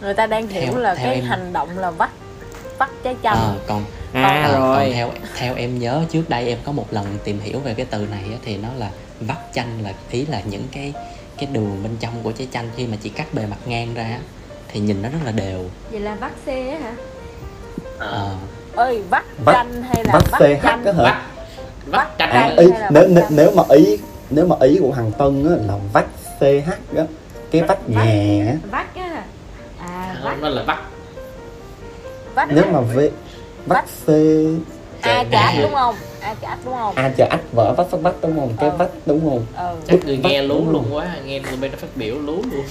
[0.00, 2.10] Người ta đang hiểu Theo- là theo cái em- hành động là vắt
[2.78, 3.36] vắt trái chanh.
[3.36, 4.76] Ờ, còn à ờ, rồi.
[4.84, 7.86] còn theo theo em nhớ trước đây em có một lần tìm hiểu về cái
[7.90, 10.92] từ này á, thì nó là vắt chanh là ý là những cái
[11.38, 14.18] cái đường bên trong của trái chanh khi mà chị cắt bề mặt ngang ra
[14.68, 15.64] thì nhìn nó rất là đều.
[15.90, 16.94] Vậy là vắt C á hả?
[17.98, 18.30] Ờ,
[18.76, 20.84] ơi vắt Vắt- chanh hay là vắt vắt CH chanh?
[20.84, 21.16] hả vắt
[21.86, 23.36] vắt chanh à, ý, hay là nếu, nếu, chanh?
[23.36, 23.96] nếu mà ý
[24.30, 26.06] nếu mà ý của hàng Tân á, là vách
[26.40, 27.04] CH á
[27.50, 28.56] cái vách nhà á.
[28.70, 29.24] vắt á.
[29.78, 30.78] À không nó là vắt
[32.34, 32.98] vắt nếu mà v
[33.66, 34.10] vách C
[35.00, 35.94] a chát đúng không?
[36.20, 36.94] A chát đúng không?
[36.94, 38.56] A chờ ách vỡ vách phát vách đúng không?
[38.60, 38.76] Cái Ờ.
[38.76, 39.46] vách đúng không?
[39.56, 39.76] Ừ.
[39.86, 42.64] Chắc người nghe lú luôn quá nghe người bên nó phát biểu lú luôn.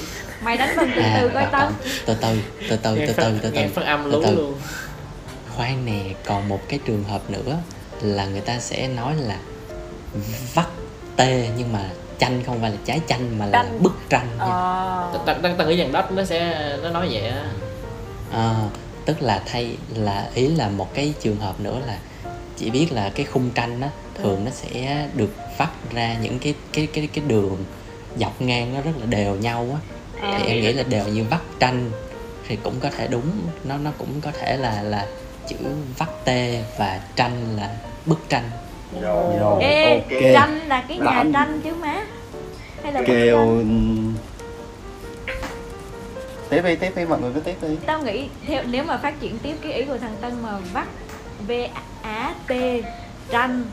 [0.43, 1.71] Mày đánh vần từ à, từ coi tao.
[2.05, 2.37] từ từ
[2.69, 4.55] từ từ nghe từ phát, từ từ từ phát âm lú luôn.
[5.55, 7.57] Khoan nè còn một cái trường hợp nữa
[8.01, 9.37] là người ta sẽ nói là
[10.55, 10.65] vắt
[11.15, 11.79] tê nhưng mà
[12.19, 13.83] chanh không phải là trái chanh mà là Chanh.
[13.83, 15.21] bức tranh ờ.
[15.25, 17.45] Ta ta ta nghĩ rằng đó nó sẽ nó nói vậy á.
[18.31, 18.55] Ờ,
[19.05, 21.97] tức là thay là ý là một cái trường hợp nữa là
[22.57, 26.53] chỉ biết là cái khung tranh á thường nó sẽ được vắt ra những cái
[26.73, 27.57] cái cái cái đường
[28.17, 29.79] dọc ngang nó rất là đều nhau á.
[30.37, 31.91] Thì em nghĩ là đều như vắt tranh
[32.47, 33.31] thì cũng có thể đúng
[33.63, 35.05] nó nó cũng có thể là là
[35.47, 35.55] chữ
[35.97, 37.69] vắt tê và tranh là
[38.05, 38.43] bức tranh
[39.01, 40.19] Rồi, Ê, ok.
[40.33, 42.05] tranh là cái nhà Đã- tranh chứ má.
[42.83, 43.63] Hay là kêu
[46.49, 47.67] tiếp đi tiếp đi mọi người cứ tiếp đi.
[47.85, 50.87] Tao nghĩ theo nếu mà phát triển tiếp cái ý của thằng Tân mà vắt
[51.47, 51.51] V
[52.01, 52.51] A T
[53.31, 53.63] tranh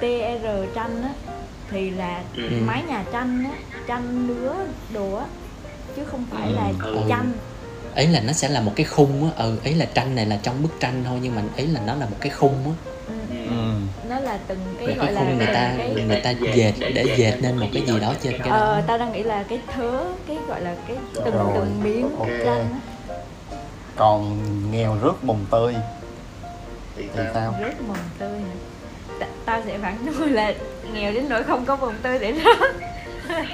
[0.00, 0.02] T
[0.42, 1.10] R tranh á
[1.70, 2.42] thì là Ừ.
[2.66, 4.54] mái nhà tranh á tranh nứa
[4.94, 5.24] đồ á
[5.96, 6.96] chứ không phải là Ừ.
[7.08, 7.32] tranh.
[7.94, 9.44] Ấy là nó sẽ là một cái khung á.
[9.44, 11.94] Ừ ấy là tranh này là trong bức tranh thôi nhưng mà ấy là nó
[11.94, 12.91] là một cái khung á
[13.48, 14.08] ừ.
[14.08, 17.04] nó là từng cái cái, gọi cái là người ta cái người ta dệt để
[17.16, 18.56] dệt nên một cái gì đó trên cái đó.
[18.56, 22.16] Ờ tao đang nghĩ là cái thớ cái gọi là cái từng Rồi, từng miếng
[22.18, 22.28] ok.
[22.44, 22.80] tranh
[23.96, 24.38] còn
[24.70, 25.74] nghèo rớt mồng tơi.
[26.96, 27.54] Thì sao?
[27.60, 28.54] rớt mồng tươi hả?
[29.20, 30.54] Ta, tao sẽ phản đối là
[30.94, 32.76] nghèo đến nỗi không có mồng tươi để rớt.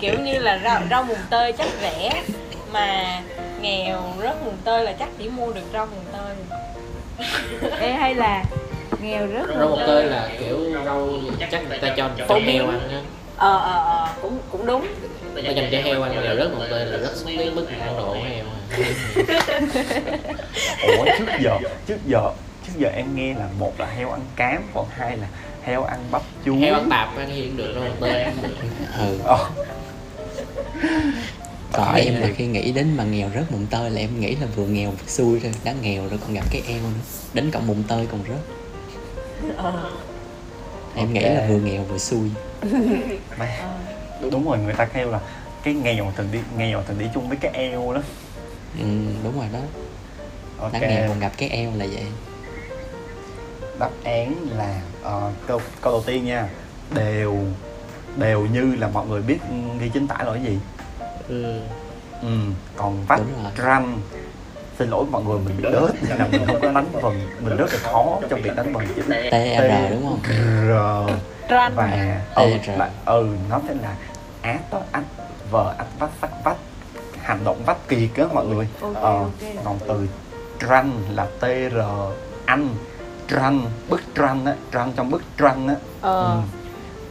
[0.00, 2.22] Kiểu như là rau, rau mùng tơi chắc rẻ
[2.72, 3.20] mà
[3.60, 6.34] nghèo rớt mùng tơi là chắc chỉ mua được rau mùng tơi
[7.80, 8.44] Ê, hay là
[9.02, 11.08] nghèo rớt rau mồng tơi là kiểu rau
[11.50, 13.00] chắc người ta cho cho heo ăn á.
[13.36, 14.86] Ờ ờ ờ cũng cũng đúng.
[15.34, 17.66] Người ta dành cho heo ăn là rớt mồng tơi là rất xuống đến mức
[17.80, 18.44] ăn của heo
[20.98, 22.30] ủa trước giờ trước giờ
[22.66, 25.26] trước giờ em nghe là một là heo ăn cám còn hai là
[25.62, 26.56] heo ăn bắp chuối.
[26.56, 28.54] Heo ăn tạp ăn cũng được mồng tơi ăn được
[28.98, 29.18] ừ
[31.72, 32.04] Ờ, Phải.
[32.04, 34.66] em là khi nghĩ đến mà nghèo rớt mùng tơi là em nghĩ là vừa
[34.66, 37.00] nghèo vừa xui thôi đã nghèo rồi còn gặp cái eo nữa
[37.34, 38.38] đến cộng mùng tơi còn rớt.
[40.96, 42.30] Em nghĩ là vừa nghèo vừa xui.
[43.38, 43.64] Mẹ,
[44.30, 45.20] đúng rồi người ta kêu là
[45.62, 48.00] cái nghèo thường đi nghèo thường đi chung với cái eo đó.
[48.78, 48.84] Ừ,
[49.24, 49.58] đúng rồi đó.
[50.58, 50.72] Ok.
[50.72, 52.06] đã nghèo còn gặp cái eo là vậy.
[53.78, 56.48] Đáp án là ờ, câu câu đầu tiên nha
[56.94, 57.38] đều
[58.16, 59.38] đều như là mọi người biết
[59.80, 60.58] ghi chính tả là cái gì
[61.28, 61.60] ừ.
[62.22, 62.28] ừ.
[62.76, 63.18] còn rồi.
[63.56, 64.00] ranh
[64.78, 65.90] xin lỗi mọi người mình bị đớt.
[66.08, 68.86] Nên là mình không có đánh vần mình rất là khó trong việc đánh vần
[68.96, 70.20] chữ TR đúng không?
[71.48, 71.52] R.
[71.74, 73.96] Và ừ, là, ừ nó sẽ là
[74.42, 75.04] á tờ ách
[75.50, 76.56] vờ ách vách sắc vách.
[77.22, 78.68] Hành động vách kiệt á mọi người.
[78.94, 79.24] Ờ,
[79.64, 80.08] còn từ
[80.58, 81.76] tranh là tr
[82.44, 82.68] anh
[83.28, 85.74] tranh bức tranh á tranh trong bức tranh á.
[86.00, 86.34] Ờ.
[86.34, 86.40] Ừ.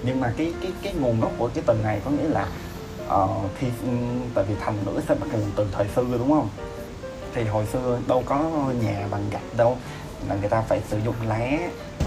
[0.04, 2.46] nhưng mà cái cái cái nguồn gốc của cái từ này có nghĩa là
[3.12, 3.28] ờ,
[3.60, 3.90] khi ừ,
[4.36, 6.50] tại vì thành ngữ sẽ bắt nguồn từ thời xưa đúng không?
[7.34, 8.44] Thì hồi xưa đâu có
[8.82, 9.78] nhà bằng gạch đâu
[10.30, 11.50] là người ta phải sử dụng lá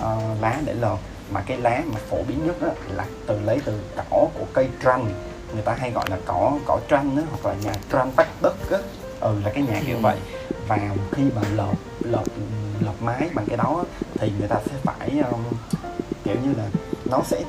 [0.00, 0.98] ờ, lá để lợp.
[1.32, 4.68] Mà cái lá mà phổ biến nhất á, là từ lấy từ cỏ của cây
[4.84, 5.04] tranh
[5.52, 8.54] người ta hay gọi là cỏ cỏ tranh á, hoặc là nhà tranh vách đất
[8.70, 8.78] á.
[9.20, 10.00] Ừ là cái nhà kiểu Ừ.
[10.02, 10.16] vậy.
[10.68, 10.78] Và
[11.12, 12.24] khi mà lợp lợp
[12.80, 13.84] lợp mái bằng cái đó
[14.18, 15.40] thì người ta sẽ phải um,
[16.24, 16.64] kiểu như là
[17.10, 17.42] nó sẽ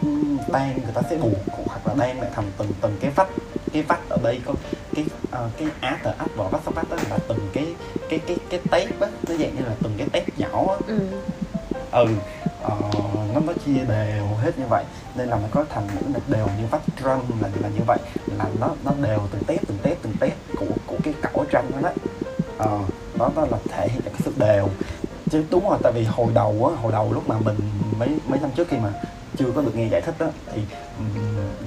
[0.52, 1.32] đan người ta sẽ buộc
[1.66, 3.30] hoặc là đan lại thành từng từng cái vách
[3.74, 4.54] cái vách ở đây có
[4.96, 7.66] cái ờ, cái á tờ ách vào vách sắc vách đó là từng cái
[8.10, 10.76] cái cái cái tép á nó dạng như là từng cái tép nhỏ á.
[10.88, 11.00] Ừ.
[11.92, 12.06] ừ
[12.62, 12.76] ờ,
[13.34, 14.84] nó nó chia đều hết như vậy
[15.16, 17.98] nên là nó có thành là đều như vách răng là là như vậy
[18.38, 21.72] là nó nó đều từng tép từng tép từng tép của của cái cỏ tranh
[21.72, 21.80] đó.
[21.82, 21.92] Đó
[22.58, 22.80] ờ,
[23.20, 24.70] đó đó là thể hiện cái sự đều.
[25.32, 27.56] Chứ đúng rồi tại vì hồi đầu á hồi đầu lúc mà mình
[27.98, 28.94] mấy mấy năm trước khi mà
[29.38, 30.62] chưa có được nghe giải thích á thì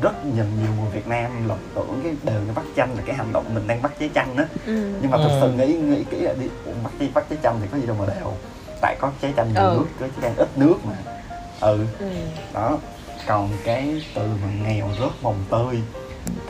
[0.02, 3.16] rất nhiều nhiều người Việt Nam lầm tưởng cái đều như bắt chanh là cái
[3.16, 4.92] hành động mình đang bắt trái chanh á Ừ.
[5.02, 5.38] nhưng mà thực Ừ.
[5.40, 6.46] sự nghĩ nghĩ kỹ là đi
[6.82, 8.32] bắt trái bắt trái chanh thì có gì đâu mà đều
[8.80, 9.76] tại có trái chanh nhiều Ừ.
[9.78, 10.92] nước có trái chanh ít nước mà
[11.60, 12.06] ừ Ừ.
[12.54, 12.78] đó
[13.26, 15.82] còn cái từ mà nghèo rớt mồng tơi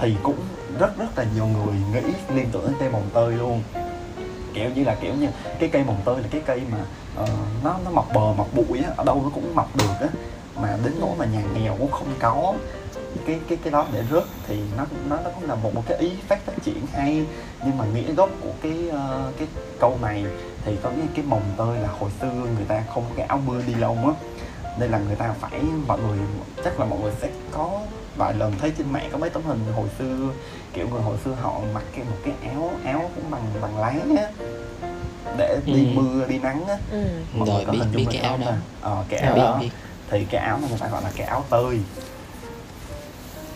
[0.00, 0.36] thì cũng
[0.78, 3.62] rất rất là nhiều người nghĩ liên tưởng đến cây mồng tơi luôn
[4.54, 5.26] kiểu như là kiểu như
[5.58, 6.78] cái cây mồng tơi là cái cây mà
[7.16, 7.26] ờ,
[7.64, 10.08] nó nó mọc bờ mọc bụi á ở đâu nó cũng mọc được á
[10.62, 12.54] mà đến nỗi mà nhà nghèo cũng không có
[13.26, 15.98] cái cái cái đó để rớt thì nó nó nó cũng là một một cái
[15.98, 17.24] ý phát phát triển hay
[17.64, 19.48] nhưng mà nghĩa gốc của cái ờ, cái
[19.80, 20.24] câu này
[20.64, 23.40] thì có nghĩa cái mồng tơi là hồi xưa người ta không có cái áo
[23.46, 24.12] mưa đi lông á
[24.78, 26.18] nên là người ta phải mọi người
[26.64, 27.80] chắc là mọi người sẽ có
[28.16, 30.16] vài lần thấy trên mạng có mấy tấm hình hồi xưa
[30.72, 33.94] kiểu người hồi xưa họ mặc cái một cái áo áo cũng bằng bằng lá
[34.22, 34.30] á
[35.38, 36.00] để đi Ừ.
[36.00, 36.98] mưa đi nắng á Ừ.
[37.34, 38.52] Mọi Rồi, người có biết- hình dung biết cái áo không đó.
[38.80, 39.70] ờ cái Em áo biết đó biết
[40.10, 41.80] thì cái áo này người ta gọi là cái áo tơi.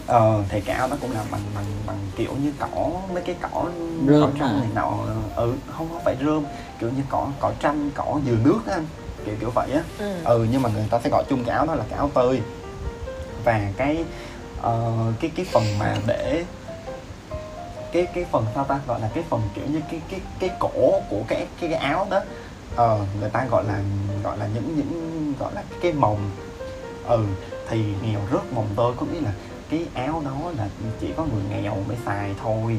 [0.06, 3.36] Ờ thì cái áo đó cũng là bằng bằng bằng kiểu như cỏ mấy cái
[3.40, 3.64] cỏ
[4.06, 4.92] Rơm cỏ tranh này nọ.
[5.36, 6.44] Ừ không có phải rơm
[6.80, 8.86] kiểu như cỏ cỏ tranh cỏ dừa nước á anh
[9.26, 9.82] kiểu kiểu vậy á.
[9.98, 10.12] Ừ.
[10.24, 12.40] ừ nhưng mà người ta sẽ gọi chung cái áo đó là cái áo tơi.
[13.44, 14.04] Và cái
[14.62, 16.44] ờ, cái cái phần mà để
[17.92, 18.80] cái cái phần sao ta?
[18.86, 22.06] Gọi là cái phần kiểu như cái cái cái cổ của cái cái, cái áo
[22.10, 22.20] đó
[22.76, 23.80] ờ, người ta gọi là
[24.24, 26.30] gọi là những những gọi là cái mồng
[27.06, 27.24] ừ
[27.68, 29.32] thì nghèo rớt mồng tơi có nghĩa là
[29.70, 30.68] cái áo đó là
[31.00, 32.76] chỉ có người nghèo mới xài thôi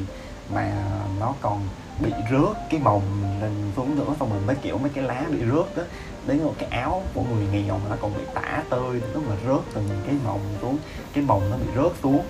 [0.54, 0.72] mà
[1.20, 1.62] nó còn
[2.00, 3.02] bị rớt cái mồng
[3.42, 5.84] lên xuống nữa xong rồi mấy kiểu mấy cái lá bị rớt đó
[6.28, 9.36] đến rồi cái áo của người nghèo mà nó còn bị tả tơi lúc mà
[9.48, 10.78] rớt từng cái mồng xuống
[11.14, 12.22] cái mồng nó bị rớt xuống.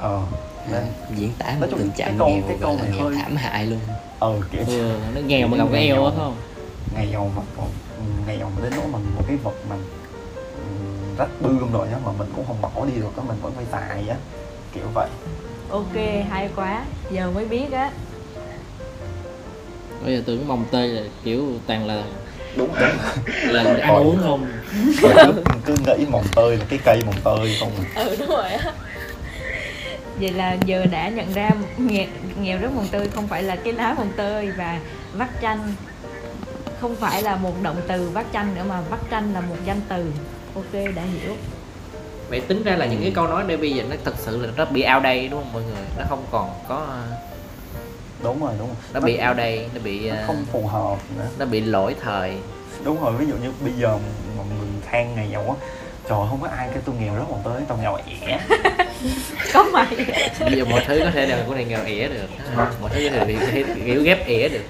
[0.00, 0.22] Ờ
[0.72, 0.84] nên
[1.16, 3.36] diễn tả một Nói chung tình cái trạng câu- nghèo cái câu này hơi- thảm
[3.36, 3.80] hại luôn.
[4.18, 6.36] Ờ kiểu ừ, nó nghèo mà gặp cái eo á không
[6.96, 7.68] nghèo mà còn
[8.26, 9.76] nghèo mà đến nỗi mà một cái vật mà
[10.56, 10.62] ừ,
[11.18, 13.64] rách bươm rồi á mà mình cũng không bỏ đi được á mình vẫn phải
[13.72, 14.16] xài á
[14.74, 15.08] kiểu vậy.
[15.70, 15.94] Ok
[16.30, 16.84] hay quá.
[17.10, 17.90] Giờ mới biết á.
[20.04, 22.02] Bây giờ tưởng mồng tơi là kiểu toàn là
[22.56, 24.48] đúng đúng là ăn uống không?
[25.02, 28.02] Cứ, cứ nghĩ mồng tơi là cái cây mồng tơi không à.
[28.02, 28.72] ừ đúng rồi á.
[30.20, 32.06] Vậy là giờ đã nhận ra nghèo,
[32.40, 34.80] nghèo rất mồng tơi không phải là cái lá mồng tơi và
[35.12, 35.74] vắt chanh
[36.80, 39.80] không phải là một động từ vắt chanh nữa mà vắt chanh là một danh
[39.88, 40.12] từ.
[40.54, 41.36] Ok đã hiểu.
[42.30, 44.48] Vậy tính ra là những cái câu nói đây bây giờ nó thật sự là
[44.56, 45.84] nó bị out đây đúng không mọi người?
[45.98, 46.86] Nó không còn có
[48.22, 48.76] đúng rồi đúng rồi.
[48.94, 51.26] nó bị out đây nó bị nó ờ, không phù hợp nữa.
[51.38, 52.36] nó bị lỗi thời.
[52.84, 53.98] Đúng rồi ví dụ như bây giờ
[54.38, 55.54] mà mình than nghèo á
[56.08, 58.40] trời không có ai cái tôi nghèo rất mồng tơi tao nghèo ẻ.
[59.52, 59.86] Có mày.
[60.40, 62.26] Bây giờ mọi thứ có thể đều của này nghèo ỉa được.
[62.56, 63.36] Mọi thứ có thể bị
[63.84, 64.64] kiểu ghép ỉa được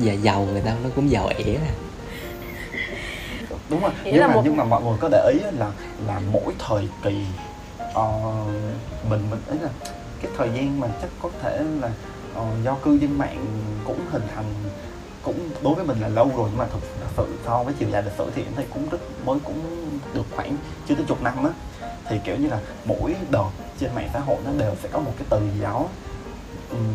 [0.00, 1.72] giờ giàu người ta nó cũng giàu ỉa à.
[3.70, 5.70] đúng rồi Nghĩa nhưng là mà một- nhưng mà mọi người có để ý là
[6.06, 7.24] là mỗi thời kỳ
[7.94, 8.10] ờ,
[9.10, 9.68] mình mình ấy là
[10.22, 11.90] cái thời gian mà chắc có thể là
[12.34, 13.46] ờ, do cư dân mạng
[13.86, 14.44] cũng hình thành
[15.22, 17.88] cũng đối với mình là lâu rồi nhưng mà thực, thực sự so với chiều
[17.90, 19.60] dài lịch sử thì em thấy cũng rất mới cũng
[20.14, 20.56] được khoảng
[20.88, 21.50] chưa tới chục năm á
[22.08, 23.48] thì kiểu như là mỗi đợt
[23.80, 25.86] trên mạng xã hội nó đều sẽ có một cái từ gì đó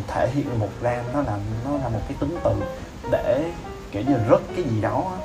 [0.08, 2.50] thể hiện một ra nó là nó là một cái tính từ
[3.12, 3.44] để
[3.92, 5.18] kiểu như rất cái gì đó á.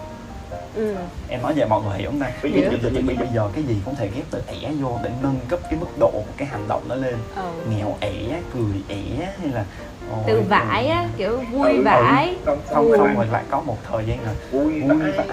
[0.75, 0.95] ừ.
[1.29, 2.31] em nói vậy mọi người hiểu không ta?
[2.41, 5.09] Ví dụ tự nhiên bây giờ cái gì cũng thể ghép từ ẻ vô để
[5.23, 7.15] nâng cấp cái mức độ của cái hành động đó lên.
[7.35, 7.51] Ừ.
[7.69, 9.65] nghèo ẻ cười ẻ hay là
[10.11, 13.61] ôi, từ vải á kiểu ừ, vui ừ, vải xong xong xong rồi lại có
[13.61, 15.27] một thời gian là vui vãi vui vãi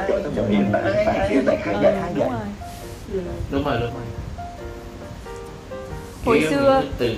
[1.04, 2.40] vãi ừ, vãi vãi đúng rồi
[3.12, 3.20] Ừ.
[3.50, 3.80] đúng rồi.
[3.80, 4.02] Đúng rồi
[6.24, 7.14] Hồi xưa- từ Ừ,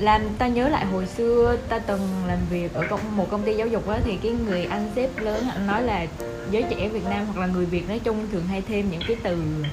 [0.00, 3.54] làm ta nhớ lại hồi xưa ta từng làm việc ở công, một công ty
[3.54, 6.06] giáo dục á thì cái người anh sếp lớn anh nói là
[6.50, 9.16] giới trẻ Việt Nam hoặc là người Việt nói chung thường hay thêm những cái
[9.22, 9.64] từ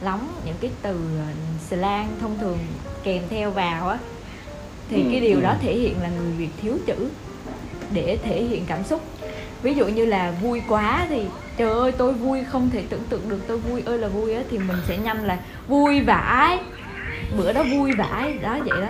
[0.00, 1.26] lóng những cái từ ờ,
[1.68, 2.58] slang thông thường
[3.02, 3.98] kèm theo vào á.
[4.88, 5.42] Thì Ừ, cái điều ừ.
[5.42, 7.08] đó thể hiện là người Việt thiếu chữ
[7.90, 9.02] để thể hiện cảm xúc.
[9.62, 11.22] Ví dụ như là vui quá thì
[11.56, 14.42] trời ơi tôi vui không thể tưởng tượng được tôi vui ơi là vui á
[14.50, 16.58] thì mình sẽ nhanh là vui vãi
[17.38, 18.88] bữa đó vui vãi đó vậy đó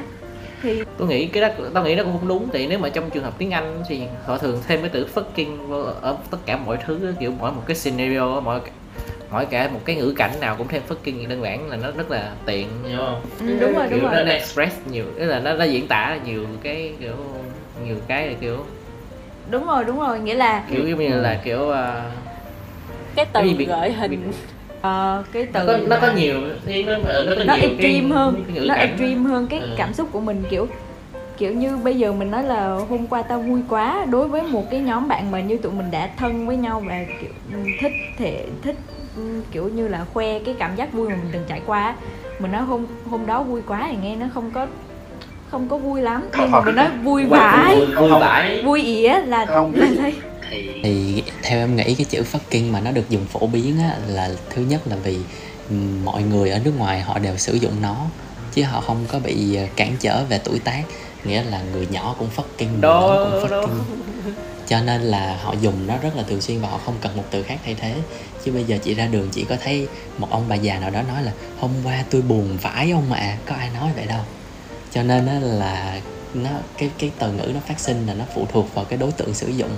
[0.63, 2.49] thì tôi nghĩ cái đó tôi nghĩ nó cũng không đúng.
[2.53, 5.57] Thì nếu mà trong trường hợp tiếng Anh thì họ thường thêm cái từ fucking
[5.67, 8.61] vô ở tất cả mọi thứ á, kiểu mỗi một cái scenario á, mỗi
[9.31, 12.11] mỗi cả một cái ngữ cảnh nào cũng thêm fucking đơn giản là nó rất
[12.11, 12.69] là tiện.
[12.89, 13.21] Hiểu không?
[13.41, 14.25] Ừ, đúng rồi kiểu đúng nó, rồi.
[14.25, 17.15] nó express nhiều tức là nó, nó diễn tả nhiều cái kiểu
[17.87, 18.65] nhiều cái là kiểu
[19.51, 20.21] đúng rồi đúng rồi.
[20.21, 22.03] Nghĩa là kiểu giống như là kiểu ờ,
[23.17, 24.33] cái từ Cái gì bị- gợi hình
[24.87, 26.41] ờ, cái nó từ có nó có nhiều
[26.87, 28.45] nó nó có nó nhiều extreme hơn.
[28.55, 29.69] cái nó cảnh extreme hơn cái Ừ.
[29.77, 30.69] cảm xúc của mình kiểu
[31.39, 34.65] kiểu như bây giờ mình nói là hôm qua tao vui quá đối với một
[34.71, 37.31] cái nhóm bạn mà như tụi mình đã thân với nhau và kiểu
[37.81, 38.77] thích thể thích
[39.53, 41.95] kiểu như là khoe cái cảm giác vui mà mình từng trải qua
[42.39, 44.67] mình nói hôm hôm đó vui quá thì nghe nó không có
[45.51, 46.23] không có vui lắm.
[46.39, 47.77] Nhưng mà mình nói vui vãi.
[47.77, 48.63] vui, vui vãi.
[48.63, 49.73] Vui ỉa là Không.
[49.77, 50.15] là thấy
[50.83, 54.31] thì theo em nghĩ cái chữ fucking mà nó được dùng phổ biến á, là
[54.51, 55.19] thứ nhất là vì
[56.05, 58.07] mọi người ở nước ngoài họ đều sử dụng nó
[58.53, 60.83] chứ họ không có bị ờ, cản trở về tuổi tác.
[61.25, 63.61] Nghĩa là người nhỏ cũng fucking người Đó, lớn cũng đó.
[63.61, 63.81] fucking.
[64.69, 67.25] Cho nên là họ dùng nó rất là thường xuyên và họ không cần một
[67.31, 67.95] từ khác thay thế.
[68.45, 71.03] Chứ bây giờ chị ra đường chị có thấy một ông bà già nào đó
[71.03, 74.23] nói là hôm qua tôi buồn vãi ông ạ có ai nói vậy đâu?
[74.93, 76.01] Cho nên á là
[76.35, 79.13] nó cái cái từ ngữ nó phát sinh là nó phụ thuộc vào cái đối
[79.13, 79.71] tượng sử dụng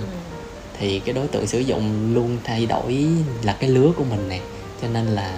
[0.79, 3.05] thì cái đối tượng sử dụng luôn thay đổi
[3.43, 4.39] là cái lứa của mình nè.
[4.81, 5.31] Cho nên là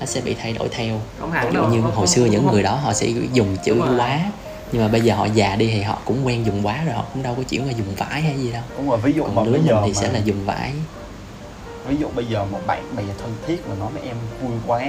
[0.00, 1.00] nó sẽ bị thay đổi theo.
[1.20, 3.06] Không hẳn ví dụ đâu như không- hồi xưa những không- người đó họ sẽ
[3.32, 4.20] dùng chữ quá
[4.72, 7.04] nhưng mà bây giờ họ già đi thì họ cũng quen dùng quá rồi họ
[7.14, 8.62] cũng đâu có chuyển qua dùng vải hay gì đâu.
[8.76, 10.44] Đúng rồi ví dụ mà còn lứa bây mình giờ thì mà, sẽ là dùng
[10.46, 10.72] vải.
[11.88, 14.82] Ví dụ bây giờ mà bạn bè thân thiết mà nói với em vui quá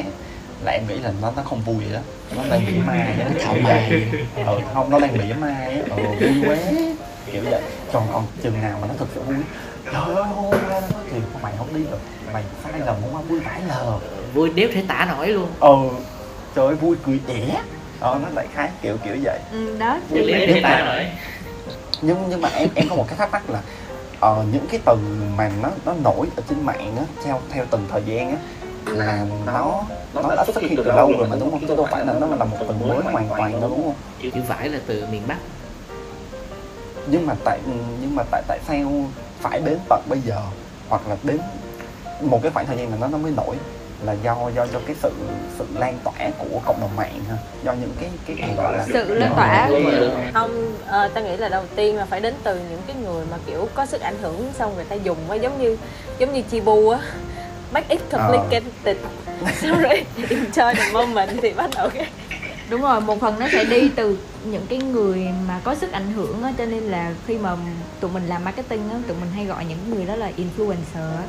[0.65, 1.99] là em nghĩ là nó nó không vui vậy đó.
[2.35, 3.31] Nó đang bị ma vậy đó.
[3.45, 4.03] Thảo mai.
[4.45, 6.57] Ờ không nó đang bị ma á ờ vui quá.
[7.31, 7.61] Kiểu vậy.
[7.93, 9.35] Còn còn chừng nào mà nó thực sự vui
[9.93, 11.99] trời ơi hôm qua nó nói chuyện của mày không đi rồi
[12.33, 13.99] mày sai lầm hôm qua vui vãi lờ
[14.33, 15.47] vui đéo thể tả nổi luôn.
[15.59, 15.75] Ờ
[16.55, 17.61] trời ơi vui cười ẻ
[17.99, 19.39] ờ nó lại khác kiểu kiểu vậy.
[19.51, 21.05] Ừ, đó vui đéo thể tả nổi.
[22.01, 23.61] Nhưng nhưng mà em em có một cái thắc mắc là
[24.19, 24.95] ờ, những cái từ
[25.37, 28.37] mà nó nó nổi ở trên mạng á theo theo từng thời gian á
[28.85, 31.67] là nó nó đã xuất hiện từ lâu rồi mà đúng không?
[31.67, 34.31] chứ đâu phải là nó là một từ mới hoàn toàn đâu đúng không?
[34.33, 35.37] Chữ vải là từ miền bắc.
[37.07, 37.59] Nhưng mà tại
[38.01, 38.75] nhưng mà tại tại sao
[39.43, 40.37] phải đến tận bây giờ
[40.89, 41.37] hoặc là đến
[42.21, 43.55] một cái khoảng thời gian này nó nó mới nổi
[44.05, 45.11] là do do do cái sự
[45.57, 47.37] sự lan tỏa của cộng đồng mạng ha.
[47.63, 49.69] Do những cái cái, cái gọi là sự lan tỏa
[50.33, 53.37] không ờ, ta nghĩ là đầu tiên là phải đến từ những cái người mà
[53.45, 55.77] kiểu có sức ảnh hưởng xong người ta dùng á giống như
[56.19, 56.99] giống như Chibu á.
[57.71, 58.97] Make it complicated.
[59.61, 62.07] Xong rồi enjoy the moment thì bắt đầu cái
[62.69, 64.17] đúng rồi một phần nó sẽ đi từ
[64.51, 67.57] những cái người mà có sức ảnh hưởng á cho nên là khi mà
[67.99, 71.23] tụi mình làm marketing á tụi mình hay gọi những người đó là influencer á.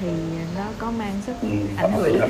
[0.00, 0.08] Thì
[0.56, 2.20] nó có mang sức ừ, ảnh hưởng.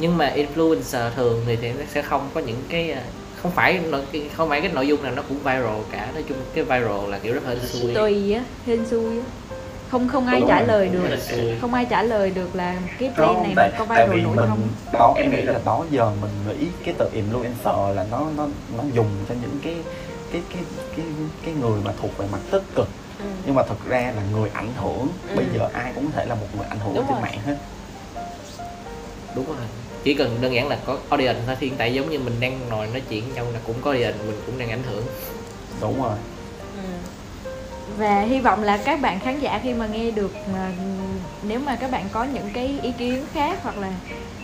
[0.00, 3.02] nhưng mà influencer thường thì thì nó sẽ không có những cái à,
[3.42, 4.02] không phải nội
[4.36, 6.10] không phải cái nội dung nào nó cũng viral cả.
[6.14, 7.94] Nói chung cái viral là kiểu rất hên xui.
[7.94, 9.24] Tùy á hên xui á
[9.90, 11.08] không không ai trả lời được
[11.60, 14.36] không ai trả lời được là cái trend Không, này tại, có tại vì viral
[14.36, 18.06] nổi mình không đó em nghĩ là đó giờ mình nghĩ cái từ influencer là
[18.10, 19.76] nó nó nó dùng cho những cái
[20.32, 20.62] cái cái
[20.96, 21.06] cái
[21.44, 23.24] cái người mà thuộc về mặt tích cực ừ.
[23.46, 25.36] nhưng mà thực ra là người ảnh hưởng Ừ.
[25.36, 27.22] bây giờ ai cũng có thể là một người ảnh hưởng Đúng trên rồi.
[27.22, 27.56] mạng hết
[29.36, 29.56] đúng rồi
[30.04, 32.86] chỉ cần đơn giản là có audience thôi hiện tại giống như mình đang ngồi
[32.86, 35.04] nói chuyện nhau là cũng có audience mình cũng đang ảnh hưởng
[35.80, 36.12] đúng rồi.
[37.96, 40.70] Và hy vọng là các bạn khán giả khi mà nghe được mà
[41.42, 43.92] nếu mà các bạn có những cái ý kiến khác hoặc là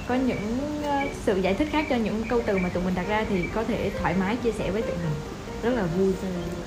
[0.09, 3.09] có những ờ, sự giải thích khác cho những câu từ mà tụi mình đặt
[3.09, 5.15] ra thì có thể thoải mái chia sẻ với tụi mình.
[5.63, 6.13] Rất là vui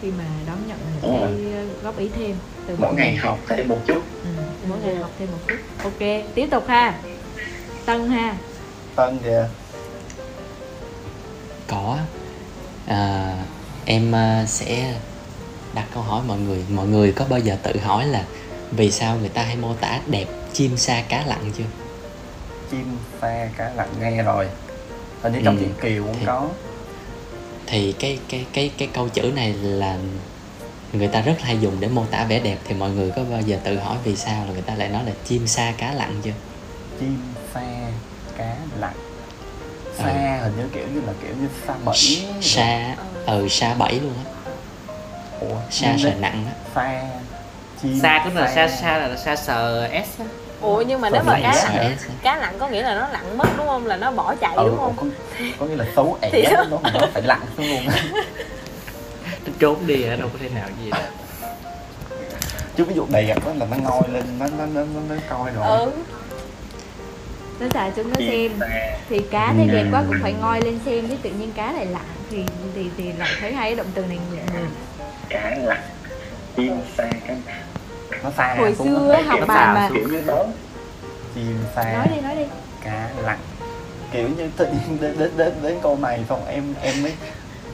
[0.02, 1.30] khi mà đón nhận những rồi.
[1.30, 2.36] cái ờ, góp ý thêm
[2.68, 4.04] từ mỗi ngày học thêm một chút.
[4.24, 4.30] Ừ,
[4.70, 5.56] mỗi ngày học thêm một chút.
[5.84, 7.00] Ok tiếp tục ha.
[7.86, 8.38] Tân ha.
[8.96, 9.48] Tên kìa.
[11.68, 11.98] Có.
[12.88, 13.36] À,
[13.86, 14.94] em à, sẽ
[15.78, 16.66] đặt câu hỏi mọi người.
[16.70, 18.24] Mọi người có bao giờ tự hỏi là
[18.72, 21.63] vì sao người ta hay mô tả đẹp chim sa cá lặn chưa?
[22.72, 24.48] Chim sa cá lặn nghe rồi.
[25.22, 25.60] Hình như trong Ừ.
[25.63, 26.48] chuyện kiều cũng Thì- có.
[27.68, 29.98] thì cái cái cái cái câu chữ này là
[30.94, 32.58] người ta rất hay dùng để mô tả vẻ đẹp.
[32.68, 35.04] Thì mọi người có bao giờ tự hỏi vì sao là người ta lại nói
[35.06, 36.32] là chim sa cá lặn chưa?
[37.00, 37.18] Chim
[37.54, 37.62] sa
[38.38, 38.94] cá lặn.
[39.98, 40.04] Ừ.
[40.04, 42.26] sa hình như kiểu như là kiểu như sa bẫy.
[42.42, 44.32] Sa ừ sa bảy luôn á
[45.39, 46.54] Ủa, sa nhưng sờ đấy- nặng á.
[46.76, 47.02] Sa
[47.82, 50.26] chim xa cũng là xa xa là xa sờ s á.
[50.62, 51.89] ủa nhưng mà nếu mà cá á.
[52.23, 53.86] cá lặn có nghĩa là nó lặn mất đúng không?
[53.86, 54.93] Là nó bỏ chạy ừ, đúng không?
[54.97, 55.06] có,
[55.60, 57.86] có nghĩa là xấu ẻ Thì nó nó phải lặn xuống luôn
[59.45, 61.02] nó trốn đi ở đâu có thể nào gì đâu.
[62.78, 65.52] Chứ ví dụ đẹp á là nó ngoi lên nó nó nó nó, nó coi
[65.52, 65.80] rồi.
[65.80, 65.91] Ừ.
[67.60, 68.52] Nó xài chúng nó xem.
[69.10, 71.86] thì cá thấy đẹp quá cũng phải ngoi lên xem chứ tự nhiên cá lại
[71.86, 72.43] lặn thì
[72.76, 74.39] thì thì lại thấy hay động từ này người
[75.30, 75.82] cá lặn
[76.56, 77.36] chim sa cá
[78.24, 79.90] nó xa hồi xuống xưa học bài mà.
[79.94, 80.46] kiểu như đó.
[81.36, 81.94] Chim sa.
[81.94, 82.44] Nói đi nói đi.
[82.84, 83.38] Cá lặn.
[84.12, 87.13] Kiểu như tự nhiên đến đến đến, đến câu này xong em em mới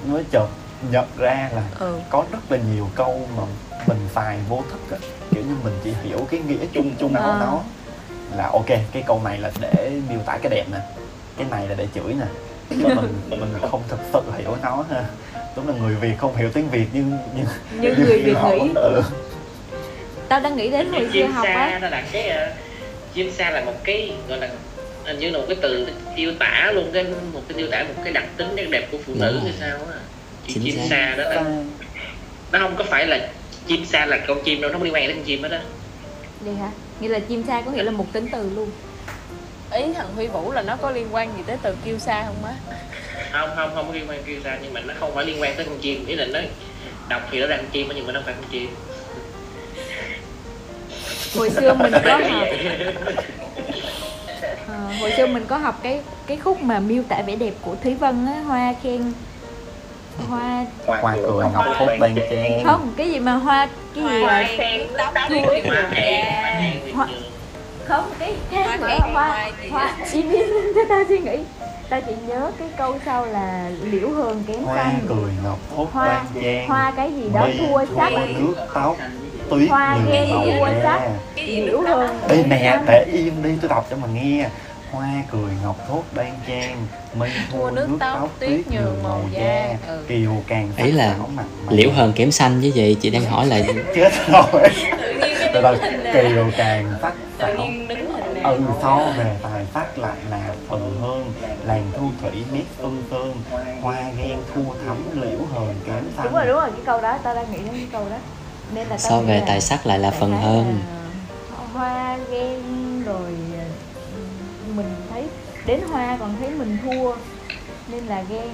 [0.05, 0.47] mới chợt
[0.91, 1.99] nhận ra là ừ.
[2.09, 3.43] có rất là nhiều câu mà
[3.87, 5.07] mình xài vô thức á.
[5.31, 7.37] Kiểu như mình chỉ hiểu cái nghĩa chung chung của Ờ.
[7.39, 7.59] nó.
[8.37, 10.77] Là ok cái câu này là để miêu tả cái đẹp nè.
[11.37, 12.25] Cái này là để chửi nè.
[12.69, 15.03] Chứ mình mình không thực sự hiểu nó ha
[15.55, 17.45] đúng là người việt không hiểu tiếng việt nhưng nhưng
[17.81, 18.69] như người việt nghĩ.
[18.75, 19.01] tự
[20.27, 21.79] tao đang nghĩ đến hồi xưa chim học sa á.
[21.81, 22.51] nó là cái ờ,
[23.13, 24.49] chim sa là một cái gọi là
[25.05, 28.01] hình như là một cái từ tiêu tả luôn cái một cái tiêu tả một
[28.03, 29.99] cái đặc tính nét đẹp của phụ nữ hay sao á.
[30.47, 31.43] Chim, chim sa đó là
[32.51, 33.29] nó không có phải là
[33.67, 35.61] chim sa là con chim đâu nó không liên quan đến con chim hết á.
[36.41, 36.71] Vậy hả?
[36.99, 38.69] Nghĩa là chim sa có nghĩa là một tính từ luôn
[39.73, 42.45] ý thằng huy vũ là nó có liên quan gì tới từ kiêu sa không
[42.45, 42.53] á
[43.31, 45.53] không không không có liên quan kêu ra nhưng mà nó không phải liên quan
[45.55, 46.39] tới con chim ý là nó
[47.09, 48.69] đọc thì nó ra con chim nhưng mà nó không phải con chim
[51.35, 52.47] hồi xưa mình có học
[54.67, 57.75] Ờ, hồi xưa mình có học cái cái khúc mà miêu tả vẻ đẹp của
[57.83, 59.13] thúy vân á hoa khen
[60.29, 64.47] hoa hoa cười ngọc thốt ban trang không cái gì mà hoa cái gì là
[66.95, 67.07] Hoa-
[67.85, 71.37] không cái cái Hoa mà hoa hoa im im cho tao suy nghĩ.
[71.89, 74.99] Tao chỉ nhớ cái câu sau là liễu hường kém hoa xanh.
[75.09, 78.11] cười ngọc thốt Hoa- trang hoa cái gì đó mây thua sắc.
[78.39, 78.97] nước tóc
[79.49, 80.99] tuyết Hoa màu thua sắc.
[81.35, 84.49] da liễu hường Ê nè, để im đi, tôi đọc cho mà nghe.
[84.91, 86.75] Hoa cười ngọc thốt ban trang
[87.15, 89.75] Mây thua nước tóc tuyết nhường màu da.
[89.87, 90.03] Ừ.
[90.07, 91.15] Kiều càng Ý là
[91.69, 92.97] liễu hờn kém xanh với gì?
[93.01, 93.59] Chị đang hỏi là
[93.95, 94.69] Chết rồi.
[95.01, 95.75] Tự nhiên cái Từ từ,
[96.13, 100.55] Kiều càng sắc tự nhiên đứng hình nè Ừ, so về tài sắc lại là
[100.67, 101.33] phần hơn
[101.65, 103.33] Làng thu thủy nét xuân sơn
[103.81, 107.17] Hoa ghen thua thắm liễu hờn kém xanh đúng rồi đúng rồi cái câu đó
[107.23, 108.17] tao đang nghĩ đến cái câu đó.
[108.73, 110.79] Nên là tao so về là tài sắc lại là phần hơn.
[111.51, 112.61] là hoa ghen
[113.05, 113.33] rồi
[113.95, 114.19] ừ,
[114.75, 115.27] mình thấy
[115.65, 117.15] đến hoa còn thấy mình thua.
[117.87, 118.49] Nên là ghen.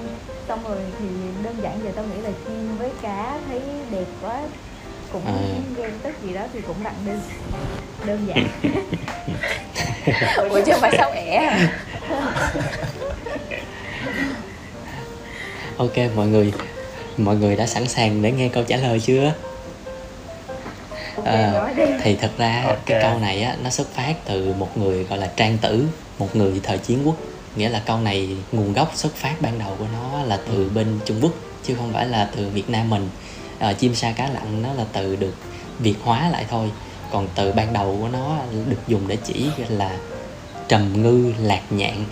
[0.48, 1.06] Xong rồi thì
[1.42, 4.40] đơn giản giờ tao nghĩ là chim với cá thấy đẹp quá
[5.12, 5.32] cũng À.
[5.76, 7.12] ghen tức gì đó thì cũng đặt đi.
[8.06, 8.48] Đơn giản.
[10.50, 11.68] Ủa chứ không phải sao ẻ.
[15.76, 16.52] Ok mọi người.
[17.16, 19.32] Mọi người đã sẵn sàng để nghe câu trả lời chưa?
[21.16, 21.52] Ok À,
[22.02, 22.78] thì thật ra Ok.
[22.86, 25.86] cái câu này á nó xuất phát từ một người gọi là trang tử
[26.18, 27.16] một người thời chiến quốc.
[27.56, 30.98] Nghĩa là câu này nguồn gốc xuất phát ban đầu của nó là từ bên
[31.04, 31.32] trung quốc
[31.62, 33.08] chứ không phải là từ việt nam mình
[33.60, 35.34] à, chim sa cá lặn nó là từ được
[35.78, 36.70] việt hóa lại thôi.
[37.10, 38.38] Còn từ ban đầu của nó
[38.68, 39.96] được dùng để chỉ là
[40.68, 42.04] trầm ngư lạc nhạn.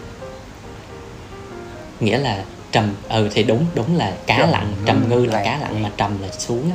[2.00, 5.44] Nghĩa là trầm ừ thì đúng đúng là cá Trầm lặn ngư, trầm ngư là
[5.44, 6.70] cá lặn mà trầm là xuống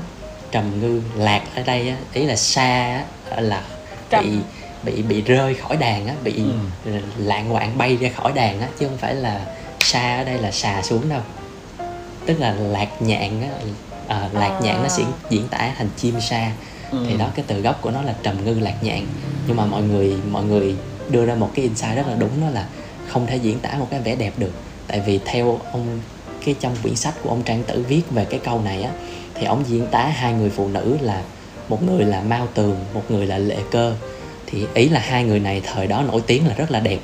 [0.51, 3.63] trầm ngư lạc ở đây á, ý là xa á, là
[4.09, 4.23] Trầm.
[4.23, 4.37] bị
[4.83, 6.33] bị bị rơi khỏi đàn á bị
[6.85, 6.91] Ừ.
[7.17, 9.45] lạng quạng bay ra khỏi đàn á chứ không phải là
[9.79, 11.21] xa ở đây là xà xuống đâu.
[12.25, 13.49] Tức là lạc nhạn á
[14.07, 16.51] à, lạc nhạn nó sẽ diễn tả thành chim sa.
[16.91, 17.05] Ừ.
[17.07, 19.05] thì đó cái từ gốc của nó là trầm ngư lạc nhạn.
[19.47, 20.75] Nhưng mà mọi người mọi người
[21.09, 22.65] đưa ra một cái insight rất là đúng đó là
[23.07, 24.51] không thể diễn tả một cái vẻ đẹp được.
[24.87, 25.99] Tại vì theo ông
[26.45, 28.91] cái trong quyển sách của ông trang tử viết về cái câu này á
[29.35, 31.21] thì ông diễn tả hai người phụ nữ là
[31.69, 33.95] một người là mao tường một người là lệ cơ.
[34.47, 36.99] Thì ý là hai người này thời đó nổi tiếng là rất là đẹp.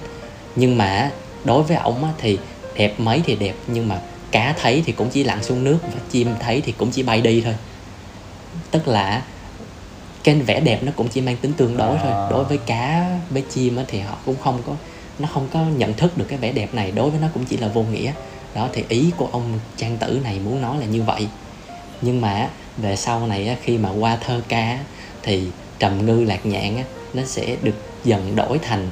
[0.56, 1.12] Nhưng mà
[1.44, 2.38] đối với ổng á, thì
[2.76, 4.00] đẹp mấy thì đẹp nhưng mà
[4.32, 7.22] cá thấy thì cũng chỉ lặn xuống nước và chim thấy thì cũng chỉ bay
[7.22, 7.56] đi thôi.
[8.72, 9.24] Tức là
[10.24, 12.12] cái vẻ đẹp nó cũng chỉ mang tính tương đối thôi.
[12.12, 12.28] À.
[12.32, 14.74] đối với cá với chim thì họ cũng không có
[15.20, 16.92] nó không có nhận thức được cái vẻ đẹp này.
[16.92, 18.12] Đối với nó cũng chỉ là vô nghĩa.
[18.56, 21.28] Đó thì ý của ông trang tử này muốn nói là như vậy.
[22.02, 24.80] Nhưng mà về sau này khi mà qua thơ ca
[25.24, 25.48] thì
[25.80, 28.88] trầm ngư lạc nhạn nó sẽ được dần đổi thành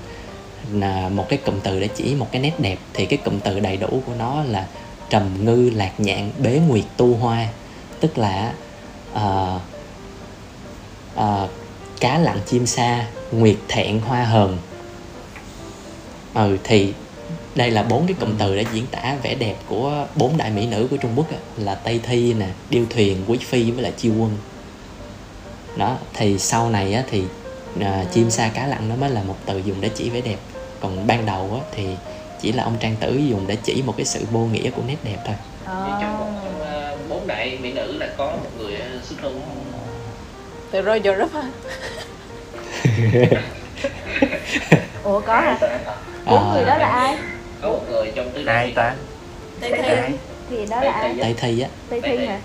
[0.71, 2.77] là một cái cụm từ để chỉ một cái nét đẹp.
[2.93, 4.67] Thì cái cụm từ đầy đủ của nó là
[5.09, 7.47] trầm ngư lạc nhạn bế nguyệt tu hoa
[7.99, 8.53] tức là
[9.13, 9.61] uh,
[11.15, 11.49] uh,
[11.99, 14.57] cá lặn chim sa nguyệt thẹn hoa hờn.
[16.33, 16.93] Ừ thì
[17.55, 20.67] đây là bốn cái cụm từ để diễn tả vẻ đẹp của bốn đại mỹ
[20.67, 21.27] nữ của Trung Quốc
[21.57, 24.37] là Tây Thi nè, Điêu Thuyền, Quý Phi với lại Chiêu Quân.
[25.77, 27.23] Đó thì sau này á, thì
[27.79, 30.37] à, chim sa cá lặn nó mới là một từ dùng để chỉ vẻ đẹp.
[30.79, 31.87] Còn ban đầu á, thì
[32.41, 34.95] chỉ là ông trang tử dùng để chỉ một cái sự vô nghĩa của nét
[35.03, 35.35] đẹp thôi.
[35.65, 35.97] Ờ.
[36.01, 39.41] trong bốn, ờ, bốn đại mỹ nữ là có một người ờ, xuất không?
[40.71, 41.49] từ Roger Ruff hả?
[45.03, 45.57] Ủa có hả?
[45.61, 47.17] À, bốn người đó là ai?
[47.61, 48.95] có một người trong tứ ai đại ta
[49.61, 50.15] Tây Thi.
[50.49, 51.15] Thì đó là ai?
[51.21, 51.69] Tây Thi á.
[51.89, 52.39] Tây thi hả?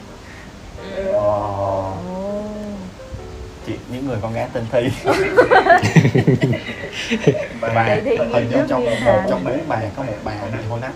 [3.66, 4.88] Chị những người con gái tên thi
[7.61, 7.84] bà
[8.32, 10.95] hình như trong một trong mấy bà có một bà bị hôn nách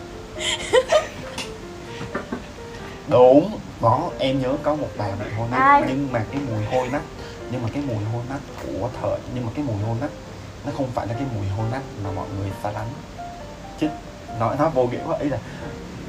[3.08, 5.82] đúng có em nhớ có một bà bị hôn nách Ai?
[5.88, 7.02] nhưng mà cái mùi hôi nách
[7.50, 10.10] nhưng mà cái mùi hôi nách của thời nhưng mà cái mùi hôi nách
[10.66, 12.88] nó không phải là cái mùi hôi nách mà mọi người xa lánh
[13.80, 13.88] chứ
[14.40, 15.38] nói nó vô nghĩa quá ý là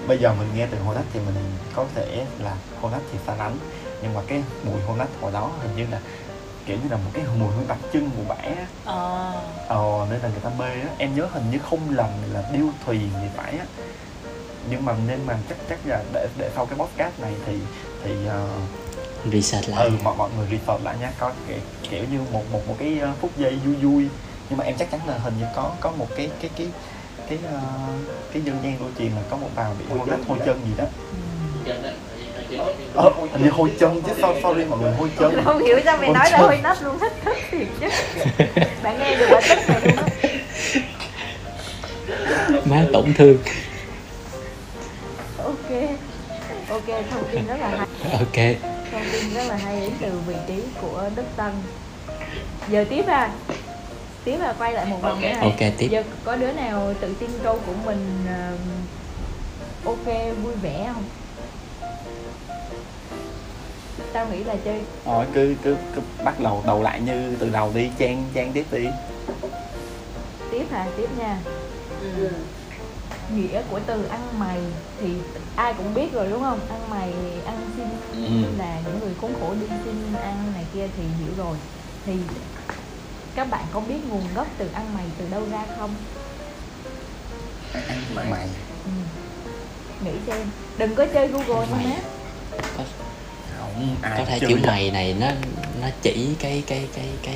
[0.07, 1.35] bây giờ mình nghe từ hôi nách thì mình
[1.75, 3.57] có thể là hôi nách thì xa lánh
[4.01, 5.99] nhưng mà cái mùi hôi nách hồi đó hình như là
[6.67, 8.65] kiểu như là một cái mùi hương đặc trưng của bả á.
[8.85, 9.33] ờ.
[9.67, 10.89] Ờ nên là người ta mê á.
[10.97, 13.65] Em nhớ hình như không lầm là điêu thuyền thì phải á.
[14.69, 17.57] Nhưng mà nên mà chắc chắc là để để sau cái podcast này thì
[18.03, 19.85] thì uh, research lại.
[19.85, 21.11] ừ mọi mọi người research lại nha.
[21.19, 21.57] Có kiểu,
[21.89, 24.09] kiểu như một một một cái ờ, phút giây vui vui.
[24.49, 26.67] Nhưng mà em chắc chắn là hình như có có một cái cái cái
[27.29, 27.59] cái ờ,
[28.33, 30.71] cái dân gian lưu truyền là có một bà bị hôi nách hôi chân gì
[30.77, 30.85] đó
[32.97, 35.41] ờ, hình như hôi chân chứ sao sorry mọi người hôi chân?
[35.45, 36.47] Không hiểu sao mày Ôi nói là trời.
[36.47, 37.13] hơi nách luôn thích
[37.51, 37.87] thiệt chứ.
[38.83, 40.03] Bạn nghe được bà tức này luôn á.
[42.65, 43.37] Má tổn thương.
[45.37, 45.71] Ok.
[46.69, 47.87] Ok thông tin rất là hay.
[48.11, 48.61] Ok.
[48.91, 51.51] Thông tin rất là hay đến từ vị trí của đức tân.
[52.69, 53.29] Giờ tiếp à
[54.23, 55.39] tiếp là quay lại một vòng nữa này.
[55.41, 55.87] Ok tiếp.
[55.91, 58.51] Giờ có đứa nào tự tin câu của mình ờ,
[59.85, 60.05] ok
[60.43, 61.03] vui vẻ không
[64.13, 64.81] tao nghĩ là chơi.
[65.05, 68.65] Rồi cứ, cứ cứ bắt đầu đầu lại như từ đầu đi Trang Trang tiếp
[68.71, 68.87] đi.
[70.51, 70.87] Tiếp hả?
[70.97, 71.37] Tiếp nha.
[72.01, 72.29] Ừ.
[73.35, 74.59] nghĩa của từ ăn mày
[75.01, 75.07] thì
[75.55, 76.59] ai cũng biết rồi đúng không?
[76.69, 77.13] Ăn mày
[77.45, 77.87] ăn xin
[78.25, 78.47] Ừ.
[78.57, 81.57] là những người khốn khổ đi xin ăn này kia thì hiểu rồi.
[82.05, 82.13] Thì
[83.35, 85.95] các bạn có biết nguồn gốc từ ăn mày từ đâu ra không?
[88.15, 88.47] Mày.
[88.85, 88.91] Ừ.
[90.05, 90.47] nghĩ xem.
[90.77, 91.77] Đừng có chơi google nha
[92.77, 92.83] má
[93.77, 94.55] không ai có thể vậy.
[94.67, 95.27] mày này nó
[95.81, 97.35] nó chỉ cái cái cái cái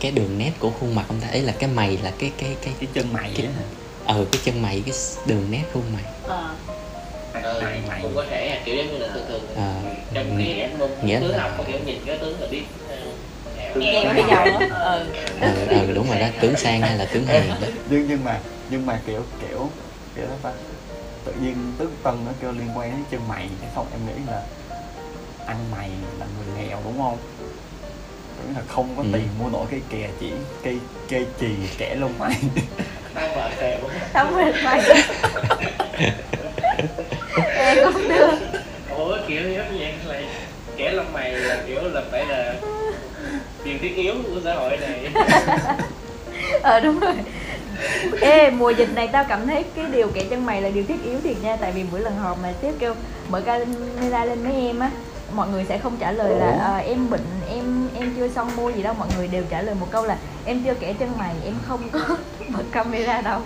[0.00, 1.28] cái đường nét của khuôn mặt không ta?
[1.28, 3.62] Ấy là cái mày là cái cái cái cái chân mày cái hả?
[4.06, 4.94] ờ cái chân mày cái
[5.26, 6.56] đường nét khuôn mày ờ,
[7.62, 9.74] mày mày cũng có thể kiểu giống như là thường thường Ờ,
[10.14, 10.38] trong
[10.78, 12.62] môn nghĩa tướng là- học có kiểu nhìn cái tướng là biết
[13.74, 15.04] ờ, nghe cái giàu á ừ
[15.40, 17.66] ờ ờ đúng rồi đó tướng sang hay là tướng hèn đó.
[17.90, 18.40] Nhưng nhưng mà
[18.70, 19.68] nhưng mà kiểu kiểu
[20.16, 20.52] kiểu đó ta.
[21.24, 24.12] Tự nhiên tứ tân nó kêu liên quan đến chân mày cái xong em nghĩ
[24.30, 24.42] là
[25.46, 27.18] ăn mày là người nghèo đúng không?
[28.38, 29.08] Tưởng là không có Ừ.
[29.12, 30.30] tiền mua nổi cái kè chỉ
[30.64, 30.78] cây
[31.10, 31.46] cây chì
[31.78, 32.36] kẻ lông mày.
[34.12, 34.80] Không mệt mày.
[37.56, 38.30] Em cũng được.
[38.96, 40.28] Ủa kiểu giống như vậy là
[40.76, 42.54] kẻ lông mày là kiểu là phải là
[43.64, 45.10] điều thiết yếu của xã hội này.
[46.62, 47.14] Ờ đúng rồi.
[48.20, 51.04] Ê mùa dịch này tao cảm thấy cái điều kẻ chân mày là điều thiết
[51.04, 52.94] yếu thiệt nha tại vì mỗi lần họp mà tiếp kêu
[53.28, 54.90] mở camera lên mấy em á
[55.34, 58.70] mọi người sẽ không trả lời là ờ, em bệnh em em chưa xong mua
[58.70, 58.94] gì đâu.
[58.98, 61.88] Mọi người đều trả lời một câu là em chưa kẻ chân mày em không
[61.92, 62.00] có
[62.48, 63.40] bật camera đâu.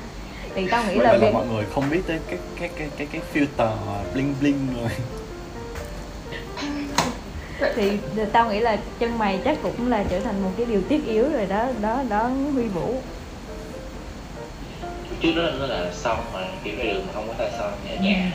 [0.55, 2.89] Thì tao nghĩ Vậy là là việc mọi người không biết tới cái cái cái
[2.97, 3.77] cái cái filter
[4.15, 4.91] bling bling rồi.
[7.77, 7.99] Thì
[8.33, 11.29] tao nghĩ là chân mày chắc cũng là trở thành một cái điều thiết yếu
[11.33, 12.95] rồi đó đó đó huy vũ.
[15.21, 17.97] Trước đó nó là son mà kiểu cái đường mà không có tay son nhẹ
[18.01, 18.31] nhàng?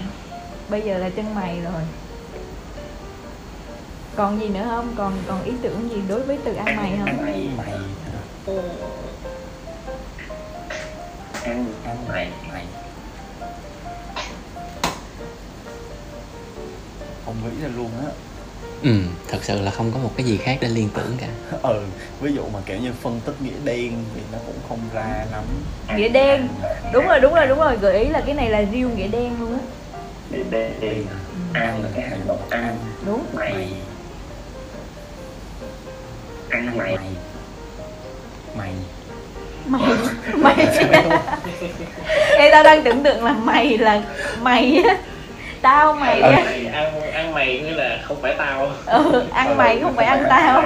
[0.70, 1.82] Bây giờ là chân mày rồi
[4.20, 4.94] còn gì nữa không?
[4.98, 7.08] Còn còn ý tưởng gì đối với từ ăn mày không?
[7.08, 7.72] Ăn mày
[8.06, 8.20] hả?
[11.44, 12.66] ăn ăn mày mày.
[17.26, 18.12] Không nghĩ ra luôn á.
[18.84, 18.92] Ừ
[19.28, 21.28] thật sự là không có một cái gì khác để liên tưởng cả.
[21.62, 21.84] Ừ
[22.22, 25.44] ví dụ mà kiểu như phân tích nghĩa đen thì nó cũng không ra lắm.
[25.98, 26.48] Nghĩa đen.
[26.94, 27.78] Đúng rồi đúng rồi đúng rồi.
[27.78, 29.60] Gợi ý là cái này là riêu nghĩa đen luôn á.
[30.32, 31.04] Để để để
[31.54, 32.78] ăn là cái hành động ăn.
[33.06, 33.26] Đúng.
[33.34, 33.68] Mày
[36.50, 36.98] ăn mày.
[38.58, 38.72] Mày.
[39.66, 39.82] Mày.
[40.38, 40.68] Mày.
[42.38, 44.02] Ê, tao đang tưởng tượng là mày là
[44.42, 44.98] mày á.
[45.62, 46.44] Tao mày á.
[46.74, 48.72] Ăn ăn mày nghĩa là không phải tao.
[48.86, 50.62] Ừ, ăn mày không phải ăn tao.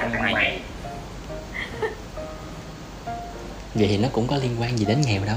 [0.00, 0.60] ăn mày.
[3.74, 5.36] Vậy thì nó cũng có liên quan gì đến nghèo đâu.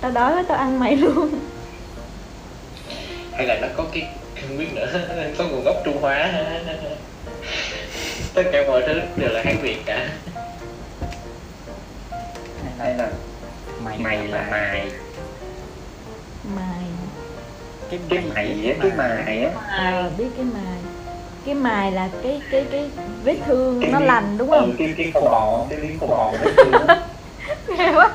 [0.00, 1.30] Tao đói quá tao ăn mày luôn.
[3.32, 4.08] Hay là nó có cái
[4.48, 4.86] không biết nữa
[5.38, 6.32] có nguồn gốc trung hóa
[8.34, 10.08] tất cả mọi thứ đều là hán việt cả.
[12.78, 13.08] Hay là
[13.84, 14.90] mày mày là mày.
[16.56, 16.84] mày.
[17.90, 19.50] Cái cái mày á cái mày á.
[19.78, 20.78] ờ biết cái mài
[21.46, 22.90] cái mài là cái cái cái
[23.24, 25.66] vết thương Cái nó lành đúng ừ, không cái cái khô bò.
[25.70, 26.86] cái miếng đấy thương.
[27.78, 28.10] Ghê quá.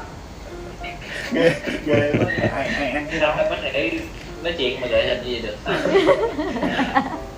[1.31, 1.53] Ghê
[1.85, 2.25] ghê quá.
[2.55, 3.35] Ai ai ăn cái đó?
[3.49, 3.91] Có thể
[4.43, 5.57] nói chuyện mà gợi hình như vậy được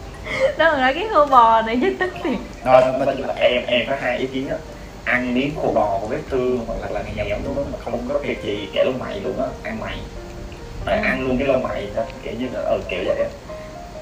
[0.58, 2.12] đó là cái khô bò này chứ tức
[2.66, 4.56] rồi nói chung là em em có hai ý kiến đó
[5.04, 8.06] ăn miếng khô bò của vết thương hoặc là là nghèo giống đó mà không
[8.10, 9.48] có việc gì kẻ lông mày luôn á.
[9.64, 9.98] Ăn mày.
[10.86, 12.04] Phải ăn luôn cái lông mày đó.
[12.24, 13.30] Kiểu như là ờ kiểu vậy á.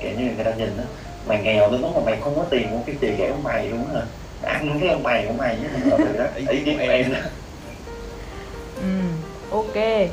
[0.02, 0.84] Kiểu như người ta nhìn đó
[1.28, 3.68] mày nghèo đến lúc mà mày không có tiền mua cái tiền kẻ lông mày
[3.68, 4.02] luôn á.
[4.44, 5.58] Hả ăn luôn cái lông mày của mày
[5.98, 7.20] mình đó ý kiến của em đó.
[8.82, 8.88] Ừ
[9.52, 10.10] ok.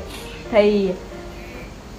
[0.51, 0.91] Thì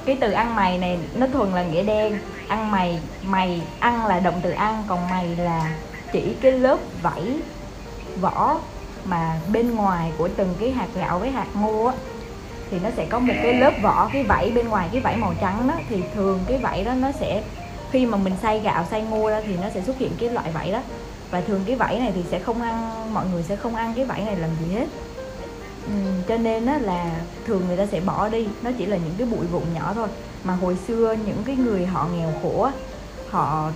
[0.07, 2.19] cái từ ăn mày này nó thuần là nghĩa đen
[2.49, 5.77] ăn mày mày ăn là động từ ăn còn mày là
[6.13, 7.39] chỉ cái lớp vảy
[8.21, 8.61] vỏ
[9.05, 11.95] mà bên ngoài của từng cái hạt gạo với hạt ngô á
[12.71, 15.35] thì nó sẽ có một cái lớp vỏ cái vảy bên ngoài cái vảy màu
[15.41, 17.43] trắng đó thì thường cái vảy đó nó sẽ
[17.91, 20.51] khi mà mình xay gạo xay ngô ra thì nó sẽ xuất hiện cái loại
[20.53, 20.81] vảy đó.
[21.31, 24.05] Và thường cái vảy này thì sẽ không ăn mọi người sẽ không ăn cái
[24.05, 24.87] vảy này làm gì hết.
[25.87, 25.93] Ừ,
[26.29, 27.11] cho nên á là
[27.47, 30.09] thường người ta sẽ bỏ đi nó chỉ là những cái bụi vụn nhỏ thôi
[30.45, 32.71] mà hồi xưa những cái người họ nghèo khổ
[33.31, 33.71] họ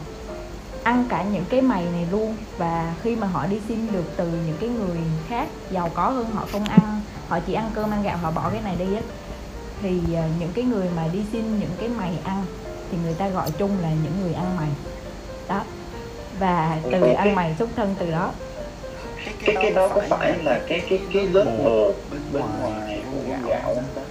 [0.82, 2.36] ăn cả những cái mày này luôn.
[2.58, 4.98] Và khi mà họ đi xin được từ những cái người
[5.28, 8.50] khác giàu có hơn họ không ăn họ chỉ ăn cơm ăn gạo họ bỏ
[8.50, 9.02] cái này đi á.
[9.82, 12.44] Thì à, những cái người mà đi xin những cái mày ăn
[12.90, 14.68] thì người ta gọi chung là những người ăn mày.
[15.48, 15.60] Đó.
[16.38, 18.32] Và từ ăn mày xuất thân từ đó.
[19.44, 23.02] Cái cái đó có phải là cái cái cái lớp bột bên bên ngoài ngoài
[23.12, 24.02] của gạo không ta?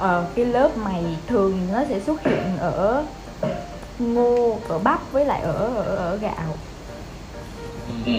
[0.00, 3.04] Ờ, cái lớp mày thường nó sẽ xuất hiện ở
[3.98, 6.56] ngô ở bắp với lại ở ở, ở gạo.
[8.06, 8.12] Ừ.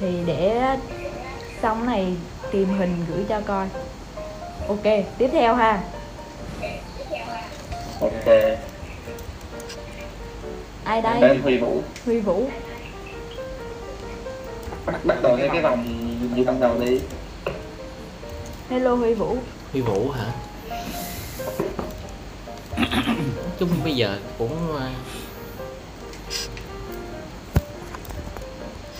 [0.00, 0.76] thì để
[1.62, 2.16] xong này
[2.50, 3.66] tìm hình gửi cho coi.
[4.68, 4.82] Ok
[5.18, 5.82] tiếp theo ha.
[8.00, 8.34] Ok.
[10.84, 11.20] Ai đây?
[11.20, 11.82] Bên huy vũ.
[12.04, 12.46] Huy vũ.
[14.86, 15.86] Bắt bắt đầu cái vòng
[16.34, 17.00] như ban đầu đi.
[18.70, 19.36] Hello huy vũ.
[19.72, 20.32] Huy Vũ hả?
[23.58, 24.88] Chung bây giờ cũng ờ,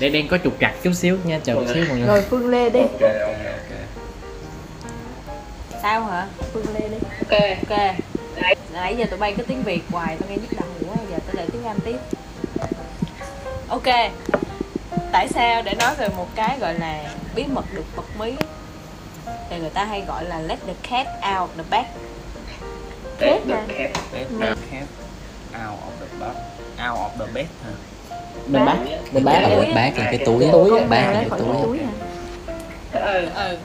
[0.01, 2.07] đây đang có trục trặc chút xíu nha chờ một xíu mọi người.
[2.07, 2.81] Rồi phương lê đi.
[2.81, 3.47] Ok ok
[5.87, 6.27] sao hả?
[6.53, 6.97] Phương lê đi.
[7.19, 7.41] Ok.
[7.69, 7.79] Ok.
[8.73, 11.35] Nãy giờ tụi bay cứ tiếng việt hoài tao nghe nhức đầu quá giờ tao
[11.35, 11.97] lại tiếng anh tiếp.
[13.69, 14.13] Ok.
[15.13, 18.33] Tại sao để nói về một cái gọi là bí mật được bật mí
[19.51, 21.07] thì người ta hay gọi là let the cat
[21.41, 21.85] out the bag.
[23.21, 23.91] Let the cat
[24.41, 24.87] Cat
[25.55, 26.37] out of the bed
[26.91, 27.71] out of the bed hả?
[28.49, 28.77] Bên bác
[29.13, 29.73] bên bác Dạ, là túi á.
[29.75, 31.79] bác là cái túi túi mèo là cái túi
[32.93, 33.57] cái ừ ừ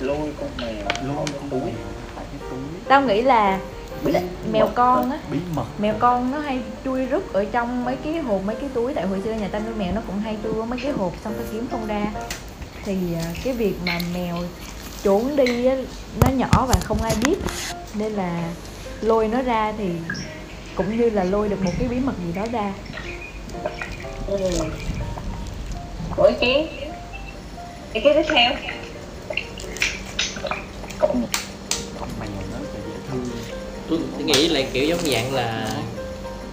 [0.00, 0.74] lôi con mèo
[1.04, 1.60] lôi con túi.
[1.60, 2.50] Cái
[2.88, 3.58] tao nghĩ là
[4.04, 4.12] bí
[4.52, 4.72] mèo mật.
[4.74, 5.18] con á.
[5.30, 5.64] bí mật.
[5.78, 8.94] Mèo con nó hay chui rút ở trong mấy cái hộp mấy cái túi.
[8.94, 11.34] Tại hồi xưa nhà tao nuôi mèo nó cũng hay chui mấy cái hộp xong
[11.38, 12.04] tao kiếm không ra.
[12.84, 14.36] Thì à, cái việc mà mèo
[15.02, 15.76] trốn đi á,
[16.22, 17.36] nó nhỏ và không ai biết.
[17.94, 18.42] Nên là
[19.00, 19.88] lôi nó ra thì
[20.74, 22.72] cũng như là lôi được một cái bí mật gì đó ra.
[24.26, 24.50] Ừ.
[26.28, 26.66] Ý kiến
[27.92, 28.52] ý kiến tiếp theo?
[30.98, 31.22] Con
[32.00, 33.24] con mèo nó rất là dễ thương
[33.88, 35.68] tôi, tôi nghĩ là kiểu giống dạng là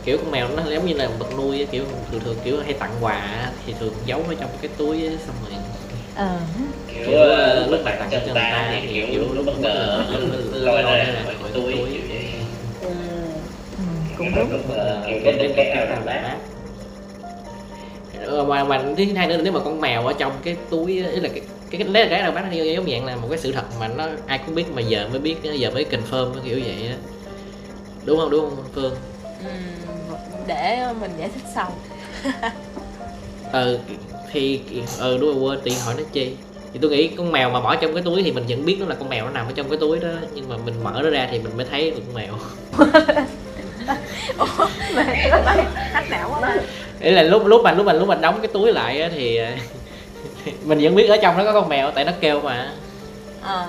[0.03, 2.73] kiểu con mèo nó giống như là vật nuôi á, kiểu thường thường kiểu hay
[2.73, 5.51] tặng quà á, thì thường giấu ở trong cái túi á, xong rồi
[6.15, 6.39] ờ.
[7.03, 7.81] Kiểu ờ, lúc
[8.25, 10.05] cho người ta thì kiểu kiểu lúc bất ngờ
[10.51, 11.97] lôi ra là khỏi túi
[12.81, 12.87] ừ
[13.77, 13.83] ừ,
[14.17, 14.49] cũng đúng.
[15.07, 16.37] kiểu cái cái cái cái bát.
[18.47, 21.09] Mà mà thứ hai nữa là nếu mà con mèo ở trong cái túi á,
[21.09, 21.41] ý là cái
[21.71, 23.87] cái cái lấy cái đâu bán thì giống dạng là một cái sự thật mà
[23.87, 26.97] nó ai cũng biết mà giờ mới biết giờ mới confirm kiểu vậy á.
[28.05, 28.95] Đúng không đúng không phương?
[29.39, 29.45] Ừ
[30.47, 31.71] để mình giải thích sau.
[33.51, 33.77] Ờ
[34.35, 34.59] thì
[34.99, 36.31] ờ đúng rồi quên tiện hỏi nó chi.
[36.73, 38.85] Thì tôi nghĩ con mèo mà bỏ trong cái túi thì mình vẫn biết nó
[38.85, 41.09] là con mèo nó nằm ở trong cái túi đó nhưng mà mình mở nó
[41.09, 42.33] ra thì mình mới thấy được con mèo.
[45.93, 46.55] Hack não quá
[47.01, 49.37] ý là lúc lúc mà lúc mình lúc mình đóng cái túi lại á, thì
[49.37, 49.47] ờ,
[50.65, 52.71] mình vẫn biết ở trong nó có con mèo tại nó kêu mà.
[53.41, 53.67] Ờ.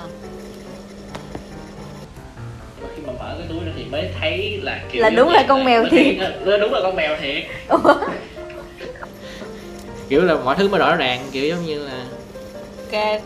[2.81, 5.45] Mà khi mà mở cái túi ra thì mới thấy là kiểu Là đúng là
[5.47, 6.15] con mèo thiệt.
[6.45, 7.43] ờ, đúng là con mèo thiệt
[10.09, 12.05] kiểu là mọi thứ mới rõ ràng kiểu giống như là
[12.77, 13.21] ok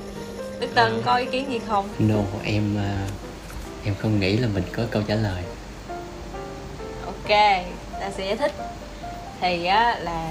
[0.59, 1.89] đức tân có ý kiến gì không?
[1.99, 2.97] No em à,
[3.85, 5.43] em không nghĩ là mình có câu trả lời.
[7.05, 7.29] Ok
[7.99, 8.51] ta sẽ giải thích.
[9.41, 10.29] Thì á là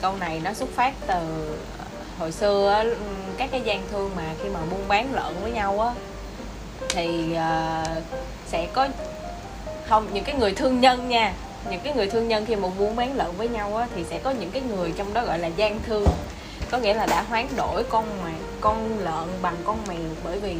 [0.00, 1.54] câu này nó xuất phát từ
[2.18, 2.84] hồi xưa á,
[3.36, 5.90] các cái gian thương mà khi mà buôn bán lợn với nhau á
[6.88, 7.84] thì ờ,
[8.46, 8.88] sẽ có
[9.88, 11.32] không những cái người thương nhân nha
[11.70, 14.18] những cái người thương nhân khi mà buôn bán lợn với nhau á thì sẽ
[14.18, 16.06] có những cái người trong đó gọi là gian thương.
[16.70, 19.98] Có nghĩa là đã hoán đổi con mà con lợn bằng con mèo.
[20.24, 20.56] Bởi vì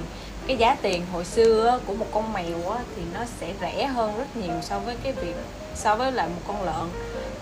[0.47, 3.87] cái giá tiền hồi xưa á, của một con mèo á, thì nó sẽ rẻ
[3.87, 5.35] hơn rất nhiều so với cái việc
[5.75, 6.91] so với lại một con lợn.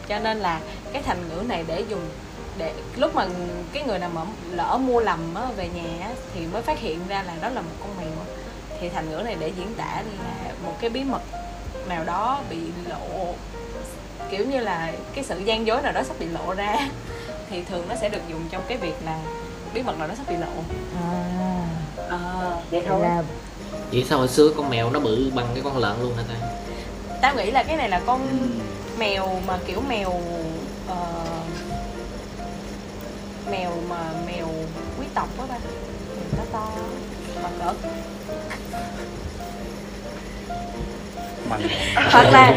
[0.08, 0.60] Cho nên là
[0.92, 2.10] cái thành ngữ này để dùng
[2.58, 3.26] để lúc mà
[3.72, 7.00] cái người nào mà lỡ mua lầm á, về nhà á, thì mới phát hiện
[7.08, 8.24] ra là đó là một con mèo.
[8.80, 11.22] Thì thành ngữ này để diễn tả là một cái bí mật
[11.88, 12.56] nào đó bị
[12.88, 13.34] lộ
[14.32, 16.76] kiểu như là cái sự gian dối nào đó sắp bị lộ ra
[17.50, 19.18] thì thường nó sẽ được dùng trong cái việc là
[19.74, 20.46] bí mật nào đó sắp bị lộ.
[21.02, 21.64] À.
[22.10, 22.18] À,
[22.70, 23.22] vậy là
[23.92, 26.34] vậy sao hồi xưa con mèo nó bự bằng cái con lợn luôn hả ta?
[27.20, 28.28] Tao nghĩ là cái này là con
[28.98, 30.12] mèo mà kiểu mèo
[30.88, 30.96] ờ,
[33.50, 34.46] mèo mà mèo
[35.00, 35.58] quý tộc á ba
[36.16, 36.70] mèo to to
[37.42, 37.72] mà cỡ
[41.52, 41.58] mà
[42.12, 42.54] hoặc là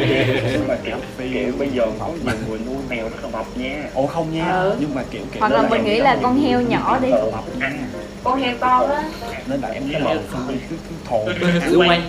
[0.51, 0.95] nhưng mà kiểu
[1.33, 3.83] kiểu bây giờ có nhiều người nuôi mèo rất là mập nha.
[3.93, 4.51] Ồ không nha.
[4.51, 4.75] Ừ.
[4.79, 7.09] nhưng mà kiểu kiểu hoặc đó là mình nghĩ là con heo nhỏ đi.
[7.31, 7.87] mập ăn.
[8.23, 9.03] Con heo con á.
[9.47, 11.25] Nên là em cái mập xong rồi cứ cứ thồn
[11.71, 12.01] cứ quay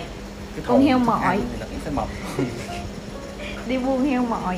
[0.67, 1.39] Con heo mỏi.
[1.51, 2.07] thì nó cũng sẽ mập
[3.67, 4.55] đi buôn heo mồi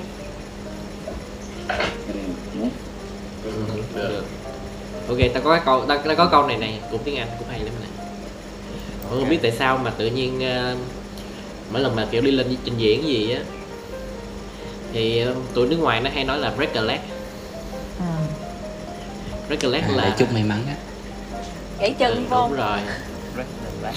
[3.44, 3.52] Ừ,
[3.96, 4.24] được.
[5.08, 7.48] Ok ta có cái câu ta, ta có câu này này cũng tiếng anh cũng
[7.48, 7.90] hay lắm này
[9.10, 10.76] Mọi người biết tại sao mà tự nhiên ờ,
[11.72, 13.42] mỗi lần mà kiểu đi lên trình diễn gì á
[14.94, 17.00] thì ờ, tụi nước ngoài nó hay nói là break a leg.
[18.00, 18.06] Ừ.
[19.48, 20.76] break a leg à, là chúc may mắn á.
[21.80, 22.80] Gãy Ừ, chân đúng không rồi.
[23.36, 23.94] Rất là lát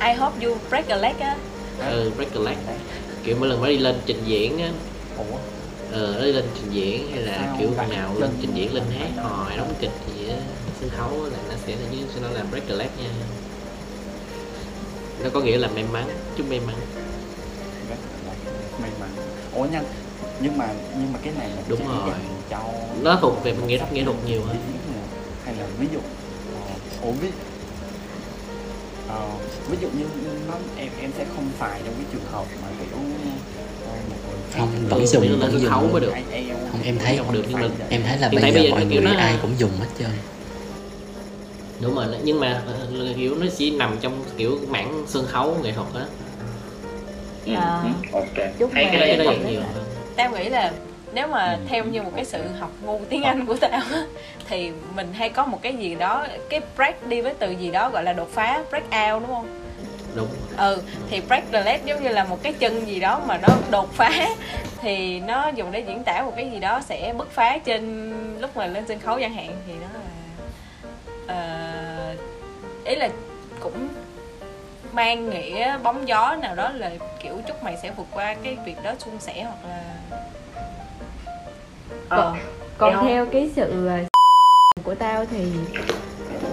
[0.00, 1.36] I hope you break a leg á.
[1.78, 2.56] Ừ, break a leg.
[3.24, 4.70] Kiểu mỗi lần mới đi lên trình diễn á
[5.16, 5.36] ủa?
[5.92, 8.74] ờ nó đi lên trình diễn hay là Sao kiểu bạn nào lên- trình diễn
[8.74, 10.36] lên hát hò đóng kịch gì á
[10.80, 13.10] sân khấu á là nó sẽ như sẽ nói là break a leg nha
[15.24, 16.04] nó có nghĩa là may mắn
[16.36, 16.76] chúc may mắn.
[18.82, 19.08] May mắn.
[19.54, 19.84] Ủa nhanh
[20.40, 20.68] nhưng mà
[20.98, 22.14] nhưng mà cái này là Đúng rồi.
[22.50, 22.58] cho
[23.02, 24.56] nó thuộc về nghệ thuật nghệ thuật nhiều hơn.
[25.44, 25.98] Hay là ví dụ
[26.54, 27.28] ờ, ủa ví
[29.08, 29.28] ờ,
[29.70, 30.04] ví dụ như
[30.48, 32.88] nó em em sẽ không phải trong cái trường hợp mà kiểu
[34.58, 35.92] không vẫn dùng vẫn dùng khấu luôn.
[35.92, 36.12] mới được.
[36.72, 39.12] Không em thấy Không được, nhưng mà- em thấy là bây giờ mọi kiểu người
[39.14, 40.10] ai cũng dùng hết trơn
[41.80, 42.74] đúng rồi nhưng mà ờ,
[43.16, 46.04] kiểu nó chỉ nằm trong kiểu mảng sân khấu nghệ thuật á.
[47.46, 47.82] Ừ, À.
[47.82, 48.46] ừ, ok.
[48.58, 48.92] Chúc Hay mừng.
[48.92, 49.60] cái cái đấy nhiều
[50.16, 50.72] tao nghĩ là
[51.14, 51.58] nếu mà Ừ.
[51.68, 53.80] theo như một cái sự học ngu tiếng Anh của tao
[54.48, 57.90] thì mình hay có một cái gì đó cái break đi với từ gì đó
[57.90, 59.46] gọi là đột phá break out đúng không?
[60.14, 60.28] Đúng.
[60.56, 63.48] Ừ thì break the leg giống như là một cái chân gì đó mà nó
[63.70, 64.28] đột phá
[64.82, 68.56] thì nó dùng để diễn tả một cái gì đó sẽ bứt phá trên lúc
[68.56, 70.00] mà lên sân khấu chẳng hạn thì nó là
[71.26, 71.69] ờ,
[72.90, 73.08] ý là
[73.60, 73.88] cũng
[74.92, 76.90] mang nghĩa bóng gió nào đó là
[77.22, 79.82] kiểu chúc mày sẽ vượt qua cái việc đó suôn sẻ hoặc là
[82.08, 82.38] còn
[82.78, 83.06] còn Không.
[83.06, 83.98] theo cái sự ờ,
[84.84, 85.44] của tao thì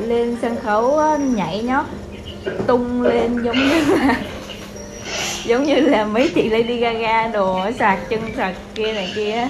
[0.02, 1.86] lên sân khấu nhảy nhót
[2.68, 4.16] tung lên giống như là
[5.46, 9.50] giống như là mấy chị Lady Gaga đồ sạc chân sạc kia này kia á.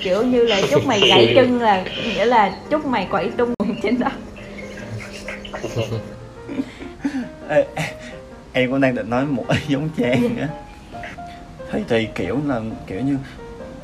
[0.00, 3.98] kiểu như là chúc mày gãy chân là nghĩa là chúc mày quậy tung trên
[3.98, 4.08] đó
[7.48, 7.66] Ê,
[8.52, 10.48] em cũng đang định nói một ý giống Trang á.
[11.72, 13.16] Thì thì kiểu là kiểu như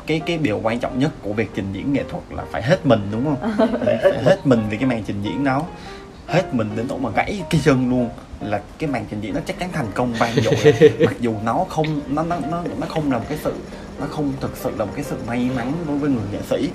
[0.06, 2.86] cái cái điều quan trọng nhất của việc trình diễn nghệ thuật là phải hết
[2.86, 3.68] mình đúng không?
[3.84, 5.64] Phải hết mình vì cái màn trình diễn đó.
[6.26, 8.10] Hết mình đến nỗi mà gãy cái chân luôn
[8.40, 10.54] là cái màn trình diễn nó chắc chắn thành công vang dội.
[11.04, 13.54] Mặc dù nó không nó nó nó nó không là một cái sự
[14.00, 16.70] nó không thực sự là một cái sự may mắn đối với người nghệ sĩ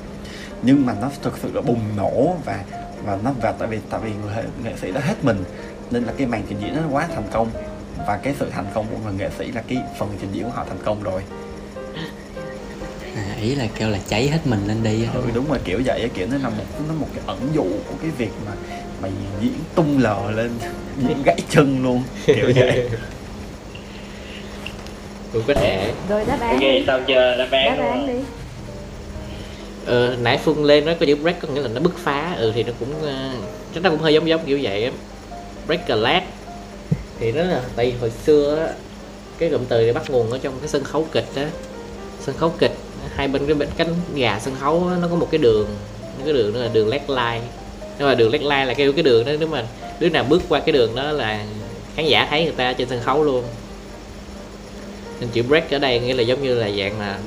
[0.62, 2.64] nhưng mà nó thực sự là bùng nổ và
[3.06, 5.44] và nó và tại vì tại vì người hệ- nghệ sĩ đã hết mình
[5.92, 7.50] nên là cái màn trình diễn nó quá thành công.
[8.08, 10.50] Và cái sự thành công của người nghệ sĩ là cái phần trình diễn của
[10.50, 11.22] họ thành công rồi.
[13.16, 15.82] À, ý là kêu là cháy hết mình lên đi á, ừ, đúng rồi kiểu
[15.86, 18.52] vậy á, kiểu nó là một nó một cái ẩn dụ của cái việc mà
[19.02, 20.52] mày diễn tung lờ lên
[21.08, 22.90] diễn gãy chân luôn kiểu vậy.
[25.34, 25.94] Cũng có thể.
[26.10, 28.14] Rồi đáp án ok tao chờ đáp án đáp án đi
[29.86, 32.36] ờ, nãy phương lên nó có chữ break có nghĩa là nó bứt phá.
[32.38, 33.30] Ừ thì nó cũng ờ,
[33.74, 34.92] chắc nó cũng hơi giống giống kiểu vậy á.
[35.68, 36.24] Break a leg
[37.20, 38.74] thì nó là tại vì hồi xưa á,
[39.38, 41.50] cái cụm từ này bắt nguồn ở trong cái sân khấu kịch á.
[42.20, 42.76] Sân khấu kịch
[43.16, 45.68] hai bên cái bên cánh gà sân khấu á, nó có một cái đường
[46.26, 47.42] cái đường đó là đường leg line.
[48.00, 49.66] Nhưng mà đường leg line là kêu cái đường đó nếu mà
[50.00, 51.46] đứa nào bước qua cái đường đó là
[51.96, 53.44] khán giả thấy người ta trên sân khấu luôn.
[55.20, 57.20] Nên chữ break ở đây nghĩa là giống như là dạng là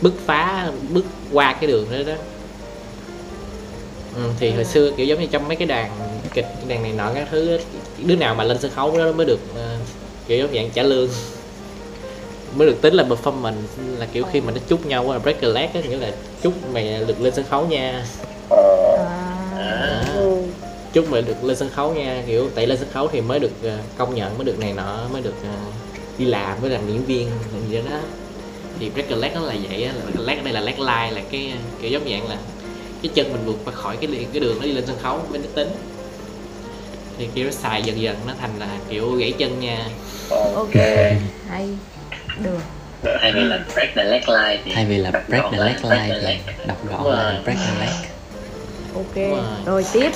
[0.00, 2.18] bứt phá bước qua cái đường đó đó.
[4.16, 5.90] Ừ, thì hồi xưa kiểu giống như trong mấy cái đàn
[6.34, 7.58] kịch đàn này nọ các thứ
[7.98, 9.76] đứa nào mà lên sân khấu đó mới được ờ,
[10.26, 11.08] kiểu giống dạng trả lương.
[12.56, 13.52] Mới được tính là performance
[13.98, 16.52] là kiểu khi mà nó chúc nhau là break a leg á nghĩa là chúc
[16.72, 18.04] mày được lên sân khấu nha.
[19.56, 20.22] À, Đó.
[20.92, 23.52] chúc mày được lên sân khấu nha kiểu tại lên sân khấu thì mới được
[23.62, 25.50] ờ, công nhận mới được này nọ mới được ờ,
[26.18, 27.30] đi làm mới làm diễn viên
[27.70, 27.98] gì đó
[28.80, 30.78] thì break a leg nó là vậy á break a leg ở đây là leg
[30.78, 31.52] line là cái
[31.82, 32.36] kiểu giống dạng là
[33.02, 35.38] cái chân mình vượt qua khỏi cái cái đường nó đi lên sân khấu mới
[35.38, 35.68] được tính.
[37.18, 39.86] Thì kiểu nó xài dần dần nó thành là kiểu gãy chân nha.
[40.54, 40.74] Ok.
[41.48, 41.68] Hay.
[42.44, 42.58] Được.
[43.20, 45.76] Thay vì là break the leg line thì thay vì là break the là leg
[45.82, 47.94] line thì đọc gọn là break the leg.
[48.94, 49.14] Ok.
[49.14, 49.40] Rồi.
[49.66, 50.10] rồi tiếp.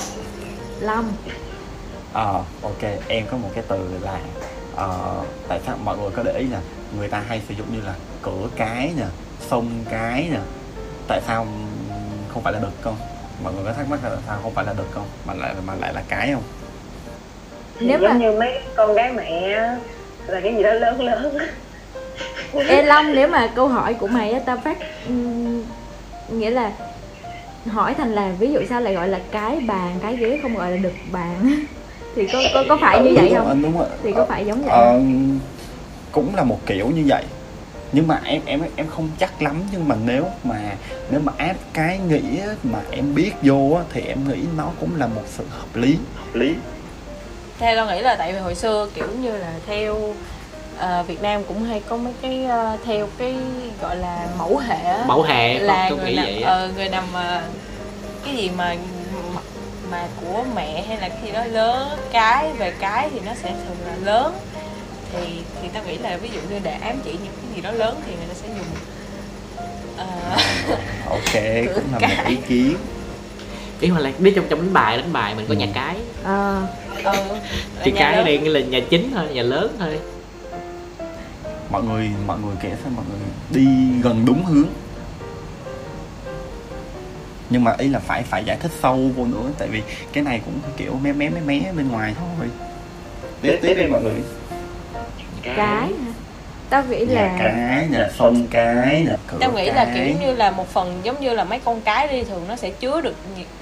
[0.79, 1.11] Lâm
[2.13, 4.19] Ờ, ok, em có một cái từ là
[4.75, 6.59] ờ, tại sao mọi người có để ý là
[6.97, 9.05] người ta hay sử dụng như là cửa cái nè,
[9.39, 10.39] sông cái nè.
[11.07, 11.47] Tại sao
[12.33, 12.95] không phải là đực không?
[13.43, 15.05] Mọi người có thắc mắc là tại sao không phải là đực không?
[15.25, 16.43] Mà lại mà lại là cái không?
[17.79, 19.77] nếu giống mà như mấy con gái mẹ á,
[20.27, 21.37] là cái gì đó lớn lớn
[22.67, 25.63] Ê Long nếu mà câu hỏi của mày á tao phát ừm,
[26.29, 26.71] nghĩa là
[27.67, 30.71] hỏi thành là ví dụ sao lại gọi là cái bàn cái ghế không gọi
[30.71, 31.65] là đực bàn
[32.15, 33.87] thì có có có phải như vậy đúng không Rồi, đúng rồi.
[34.03, 35.39] thì có phải giống vậy Ờ, không?
[36.11, 37.23] cũng là một kiểu như vậy
[37.91, 40.59] nhưng mà em em em không chắc lắm nhưng mà nếu mà
[41.09, 44.95] nếu mà áp cái nghĩa mà em biết vô á, thì em nghĩ nó cũng
[44.95, 46.55] là một sự hợp lý hợp lý
[47.59, 50.15] theo tôi nghĩ là tại vì hồi xưa kiểu như là theo
[50.77, 53.35] ờ, Việt Nam cũng hay có mấy cái ờ, theo cái
[53.81, 55.03] gọi là mẫu hệ á.
[55.07, 56.51] mẫu hệ là người nghĩ nằm vậy á.
[56.51, 57.41] ờ, người nằm ờ,
[58.23, 58.75] cái gì mà
[59.91, 63.77] mà của mẹ hay là gì đó lớn cái về cái thì nó sẽ thường
[63.87, 64.33] là lớn.
[65.13, 67.71] Thì thì tao nghĩ là ví dụ như để ám chỉ những cái gì đó
[67.71, 68.65] lớn thì người ta sẽ dùng
[69.97, 70.05] ờ,
[71.09, 71.33] ok
[71.75, 72.77] cũng là một ý kiến.
[73.79, 75.57] Ý mà là biết trong trong đánh bài đánh bài mình có Ừ.
[75.57, 75.95] nhà cái.
[76.23, 76.61] Ờ,
[77.03, 77.11] ừ,
[77.83, 78.25] thì nhà cái lớn.
[78.25, 79.99] đây nghĩa là nhà chính thôi nhà lớn thôi.
[81.69, 83.19] Mọi người mọi người kể sao mọi người
[83.49, 83.67] đi
[84.03, 84.65] gần đúng hướng
[87.53, 89.81] nhưng mà ý là phải phải giải thích sâu vô nữa tại vì
[90.13, 92.47] cái này cũng kiểu mé mé mé mé bên ngoài thôi.
[93.41, 94.21] Tiếp tiếp đi mọi người.
[95.43, 95.87] cái hả?
[96.69, 99.95] tao nghĩ nhà là cái nè sông cái nè cửa tao nghĩ là cái.
[99.95, 102.55] kiểu giống như là một phần giống như là mấy con cái đi thường nó
[102.55, 103.15] sẽ chứa được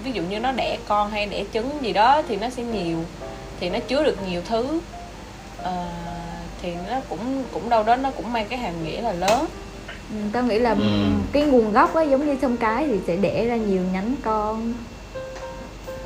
[0.04, 2.98] ví dụ như nó đẻ con hay đẻ trứng gì đó thì nó sẽ nhiều
[3.60, 4.80] thì nó chứa được nhiều thứ.
[5.58, 5.86] Ờ,
[6.62, 9.46] thì nó cũng cũng đâu đó nó cũng mang cái hàm nghĩa là lớn
[10.32, 10.86] tao nghĩ là Ừ.
[11.32, 14.74] cái nguồn gốc á giống như sông cái thì sẽ đẻ ra nhiều nhánh con.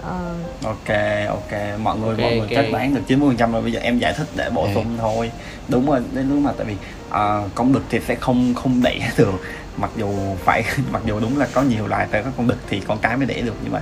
[0.01, 0.97] Ờ, ok
[1.27, 2.49] ok mọi người Ok, mọi người ok.
[2.55, 4.85] chắc đoán được 90 phần trăm rồi bây giờ em giải thích để bổ sung
[4.99, 5.31] thôi.
[5.67, 6.75] Đúng rồi đến lúc mà tại vì
[7.09, 9.33] à, con đực thì sẽ không không đẻ được.
[9.77, 10.09] Mặc dù
[10.45, 13.17] phải mặc dù đúng là có nhiều loài tại có con đực thì con cái
[13.17, 13.81] mới đẻ được nhưng mà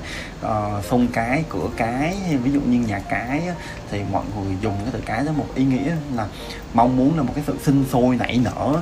[0.78, 3.42] uh, sông cái cửa cái hay ví dụ như nhà cái
[3.92, 6.26] thì mọi người dùng cái từ cái đó một ý nghĩa là
[6.74, 8.74] mong muốn là một cái sự sinh sôi nảy nở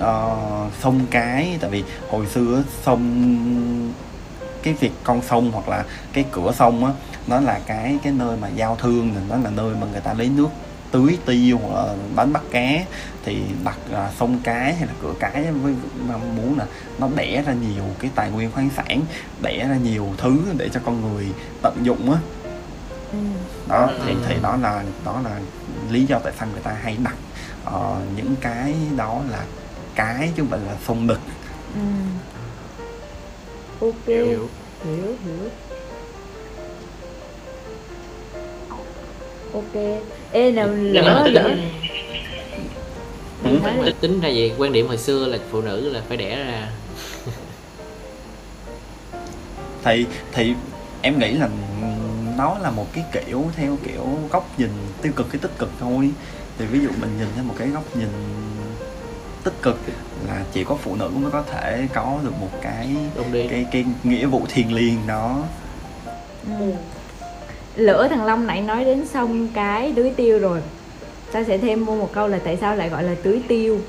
[0.00, 3.92] uh, sông cái tại vì hồi xưa sông
[4.62, 6.92] cái việc con sông hoặc là cái cửa sông á
[7.26, 10.28] nó là cái cái nơi mà giao thương nó là nơi mà người ta lấy
[10.28, 10.48] nước
[10.90, 12.84] tưới tiêu hoặc là đánh bắt cá.
[13.24, 15.74] Thì đặt à, sông cái hay là cửa cái với
[16.08, 16.66] mong muốn là
[16.98, 19.00] nó đẻ ra nhiều cái tài nguyên khoáng sản
[19.42, 21.26] đẻ ra nhiều thứ để cho con người
[21.62, 22.18] tận dụng á.
[23.12, 23.18] Ừ.
[23.68, 25.40] đó thì thì đó là đó là
[25.90, 27.14] lý do tại sao người ta hay đặt
[27.64, 29.44] ờ, những cái đó là
[29.94, 31.20] cái chứ không phải là sông đực
[31.74, 31.80] Ừ.
[33.80, 34.06] ok.
[34.06, 34.26] Hiểu.
[34.26, 34.48] hiểu.
[35.24, 35.50] Hiểu
[39.52, 40.02] ok.
[40.32, 41.50] Ê nào mà lỡ tính, lỡ
[43.44, 43.58] Ừ.
[43.64, 46.68] Tính, tính ra vậy quan điểm hồi xưa là phụ nữ là phải đẻ ra.
[49.84, 50.54] Thì thì
[51.02, 51.48] em nghĩ là
[52.36, 54.70] nó là một cái kiểu theo kiểu góc nhìn
[55.02, 56.10] tiêu cực cái tích cực thôi.
[56.58, 58.08] Thì ví dụ mình nhìn theo một cái góc nhìn
[59.44, 59.78] tích cực
[60.28, 62.88] là chỉ có phụ nữ mới có thể có được một cái
[63.50, 65.38] cái cái nghĩa vụ thiêng liêng đó.
[66.46, 66.72] Ừ.
[67.76, 70.60] lỡ thằng long nãy nói đến sông cái tưới tiêu rồi.
[71.32, 73.80] Ta sẽ thêm vô một câu là tại sao lại gọi là tưới tiêu?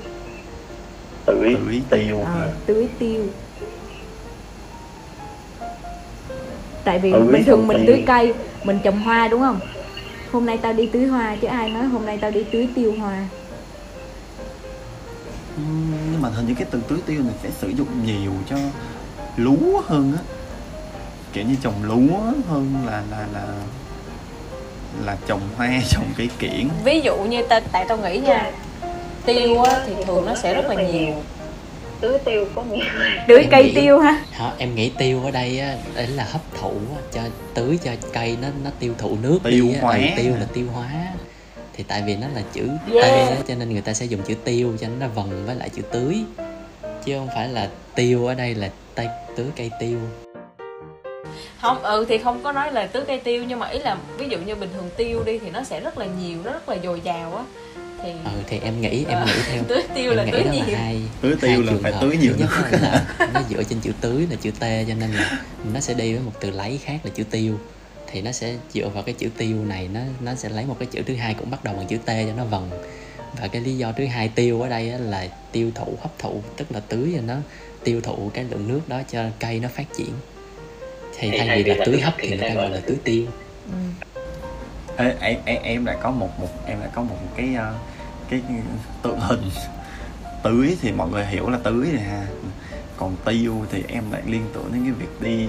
[1.26, 2.20] Tưới tưới tiêu.
[2.24, 3.24] Ờ, tưới tiêu.
[6.84, 7.86] Tại vì Tưới bình thường xong mình tiêu.
[7.86, 8.34] tưới cây
[8.64, 9.60] mình trồng hoa đúng không?
[10.32, 12.94] Hôm nay tao đi tưới hoa chứ ai nói hôm nay tao đi tưới tiêu
[12.98, 13.24] hoa
[15.56, 18.56] nhưng mà hình như cái từ tưới tiêu này sẽ sử dụng nhiều cho
[19.36, 20.22] lúa hơn á.
[21.32, 23.46] Kiểu như trồng lúa hơn là là là
[25.04, 26.68] là trồng hoa trồng cây kiển.
[26.84, 28.52] Ví dụ như ta tại tao nghĩ nha
[29.26, 31.14] tiêu á, thì thường nó sẽ rất là nhiều.
[32.00, 32.84] Tưới tiêu có nghĩa
[33.28, 36.24] tưới Em cây nghĩ- tiêu ha Hả, em nghĩ tiêu ở đây á, đấy là
[36.24, 37.20] hấp thụ á, cho
[37.54, 39.78] tưới cho cây nó nó tiêu thụ nước Tiêu đi á.
[39.82, 39.94] hóa.
[39.96, 40.88] Ừ, tiêu là tiêu hóa
[41.76, 43.28] thì tại vì nó là chữ Yeah.
[43.28, 45.68] T đó, cho nên người ta sẽ dùng chữ tiêu cho nó vần với lại
[45.68, 46.18] chữ tưới.
[47.04, 49.98] Chứ không phải là tiêu ở đây là tay tưới cây tiêu.
[51.60, 54.28] Không ừ thì không có nói là tưới cây tiêu nhưng mà ý là ví
[54.28, 56.76] dụ như bình thường tiêu đi thì nó sẽ rất là nhiều nó rất là
[56.84, 57.44] dồi dào á.
[58.02, 59.62] Thì ừ thì em nghĩ em nghĩ theo.
[59.68, 61.98] Tưới tiêu em là nghĩ tưới nhiều là hai Tưới tiêu hai là phải hợp.
[62.00, 62.48] tưới nhiều nhất.
[62.82, 63.04] là
[63.34, 65.38] nó dựa trên chữ tưới là chữ t cho nên là
[65.74, 67.54] nó sẽ đi với một từ lấy khác là chữ tiêu
[68.12, 70.88] thì nó sẽ dựa vào cái chữ tiêu này nó nó sẽ lấy một cái
[70.90, 72.70] chữ thứ hai cũng bắt đầu bằng chữ t cho nó vần.
[73.40, 76.42] Và cái lý do thứ hai tiêu ở đây á là tiêu thụ hấp thụ
[76.56, 77.34] tức là tưới cho nó
[77.84, 80.10] tiêu thụ cái lượng nước đó cho cây nó phát triển.
[81.18, 83.26] Thì thay vì là tưới hấp thì người ta gọi là tưới tiêu.
[83.66, 83.78] Ừ.
[84.96, 87.74] Ê, em, em em lại có một một em lại có một cái ờ,
[88.30, 88.40] cái
[89.02, 89.50] tượng hình.
[90.42, 92.26] Tưới thì mọi người hiểu là tưới này ha.
[92.96, 95.46] Còn tiêu thì em lại liên tưởng đến cái việc đi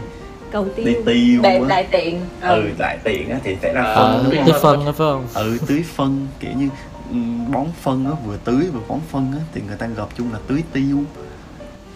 [0.53, 1.01] cầu đi tiêu.
[1.05, 1.65] tiêu đại, á.
[1.67, 4.95] đại tiện ừ đại tiện á thì sẽ ờ phân đúng tưới phân đó phải
[4.97, 5.27] không?
[5.35, 6.69] Ừ tưới phân kiểu như
[7.09, 10.33] ừm, bón phân á vừa tưới vừa bón phân á thì người ta gộp chung
[10.33, 10.97] là tưới tiêu.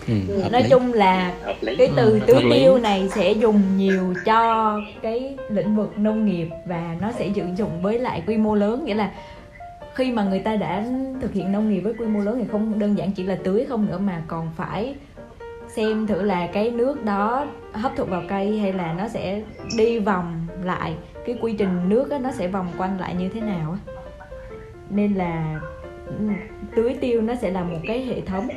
[0.08, 0.14] Ừ,
[0.52, 0.70] nói lý.
[0.70, 1.34] chung là
[1.78, 6.48] cái từ Ừ, tưới tiêu này sẽ dùng nhiều cho cái lĩnh vực nông nghiệp
[6.66, 8.86] và nó sẽ sử dụng với lại quy mô lớn.
[8.86, 9.12] Nghĩa là
[9.96, 10.84] khi mà người ta đã
[11.22, 13.66] thực hiện nông nghiệp với quy mô lớn thì không đơn giản chỉ là tưới
[13.70, 14.96] không nữa mà còn phải
[15.78, 19.42] xem thử là cái nước đó hấp thụ vào cây hay là nó sẽ
[19.78, 20.96] đi vòng lại.
[21.26, 23.78] Cái quy trình nước á, nó sẽ vòng quanh lại như thế nào
[24.90, 25.60] nên là
[26.08, 26.26] ừ,
[26.76, 28.48] tưới tiêu nó sẽ là một cái hệ thống.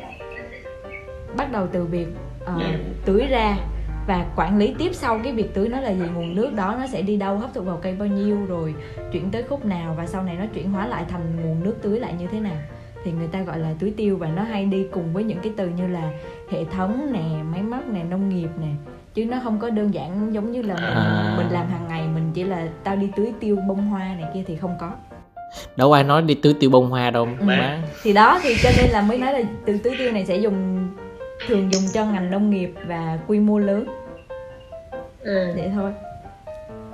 [1.36, 2.06] Bắt đầu từ việc
[2.44, 2.60] ờ,
[3.04, 3.56] tưới ra
[4.06, 6.86] và quản lý tiếp sau cái việc tưới nó là gì nguồn nước đó nó
[6.86, 8.74] sẽ đi đâu hấp thụ vào cây bao nhiêu rồi
[9.12, 12.00] chuyển tới khúc nào và sau này nó chuyển hóa lại thành nguồn nước tưới
[12.00, 12.56] lại như thế nào.
[13.04, 15.52] Thì người ta gọi là tưới tiêu và nó hay đi cùng với những cái
[15.56, 16.12] từ như là
[16.50, 18.66] hệ thống nè máy móc nè nông nghiệp nè.
[19.14, 21.34] Chứ nó không có đơn giản giống như là mình À.
[21.36, 24.42] mình làm hàng ngày mình chỉ là tao đi tưới tiêu bông hoa này kia
[24.46, 24.90] thì không có.
[25.76, 27.44] Đâu ai nói đi tưới tiêu bông hoa đâu Ừ.
[27.44, 27.82] má.
[28.02, 30.88] Thì đó thì cho nên là mới nói là từ tưới tiêu này sẽ dùng
[31.46, 33.84] thường dùng cho ngành nông nghiệp và quy mô lớn.
[35.22, 35.52] Ừ.
[35.56, 35.92] vậy thôi.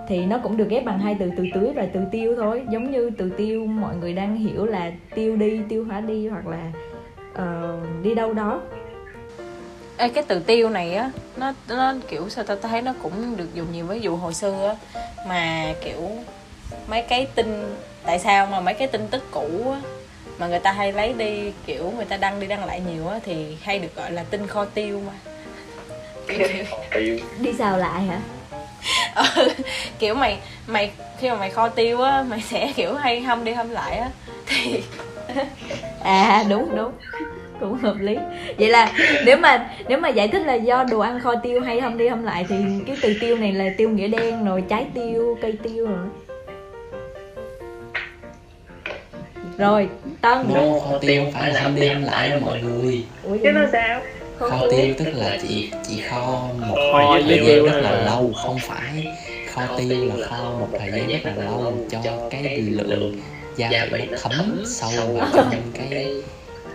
[0.08, 2.62] Thì nó cũng được ghép bằng hai từ từ tưới và từ tiêu thôi.
[2.70, 6.46] Giống như từ tiêu mọi người đang hiểu là tiêu đi tiêu hóa đi hoặc
[6.46, 6.72] là
[7.34, 8.60] ờ, đi đâu đó
[9.98, 13.54] Ê, cái từ tiêu này á nó nó kiểu sao ta thấy nó cũng được
[13.54, 14.74] dùng nhiều ví dụ hồi xưa á.
[15.26, 16.10] Mà kiểu
[16.86, 17.74] mấy cái tin
[18.06, 19.80] tại sao mà mấy cái tin tức cũ á
[20.38, 23.18] mà người ta hay lấy đi kiểu người ta đăng đi đăng lại nhiều á
[23.24, 25.12] thì hay được gọi là tin kho tiêu mà.
[26.90, 28.20] Kiểu, đi xào lại hả?
[29.14, 29.48] Ừ,
[29.98, 33.52] kiểu mày mày khi mà mày kho tiêu á mày sẽ kiểu hay hâm đi
[33.52, 34.10] hâm lại á.
[34.46, 34.82] Thì
[36.02, 36.92] à đúng đúng
[37.60, 38.16] cũng hợp lý.
[38.58, 38.92] Vậy là
[39.26, 42.08] nếu mà nếu mà giải thích là do đồ ăn kho tiêu hay hâm đi
[42.08, 45.54] hâm lại thì cái từ tiêu này là tiêu nghĩa đen rồi trái tiêu cây
[45.62, 46.06] tiêu rồi.
[49.58, 49.88] Rồi
[50.20, 50.38] tân.
[50.54, 53.04] No kho tiêu không phải là hâm đi hâm lại đâu mọi người.
[53.24, 54.00] Ủa chứ nó sao?
[54.38, 58.32] Kho tiêu tức là chị chị kho một Kho thời tiêu gian rất là- lâu
[58.44, 59.06] không phải.
[59.54, 62.00] Kho tiêu là kho một thời gian rất là lâu cho
[62.30, 63.20] cái lượng
[63.56, 66.06] gia vị nó thấm sâu vào trong cái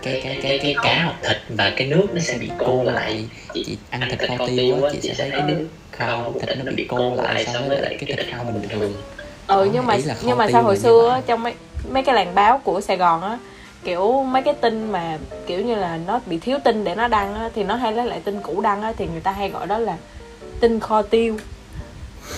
[0.02, 3.28] cái cái cái cái cá hoặc thịt và cái nước nó sẽ bị cô lại
[3.54, 6.86] chị ăn thịt kho tiêu á chị sẽ thấy cái nước kho thịt nó bị
[6.88, 8.94] cô lại so với lại cái thịt kho bình thường.
[9.46, 11.54] ừ nhưng mà nhưng mà sao hồi xưa á, trong mấy
[11.90, 13.38] mấy cái làng báo của sài gòn á
[13.84, 17.34] kiểu mấy cái tin mà kiểu như là nó bị thiếu tin để nó đăng
[17.34, 19.66] á thì nó hay lấy lại tin cũ đăng á thì người ta hay gọi
[19.66, 19.96] đó là
[20.60, 21.36] tin kho tiêu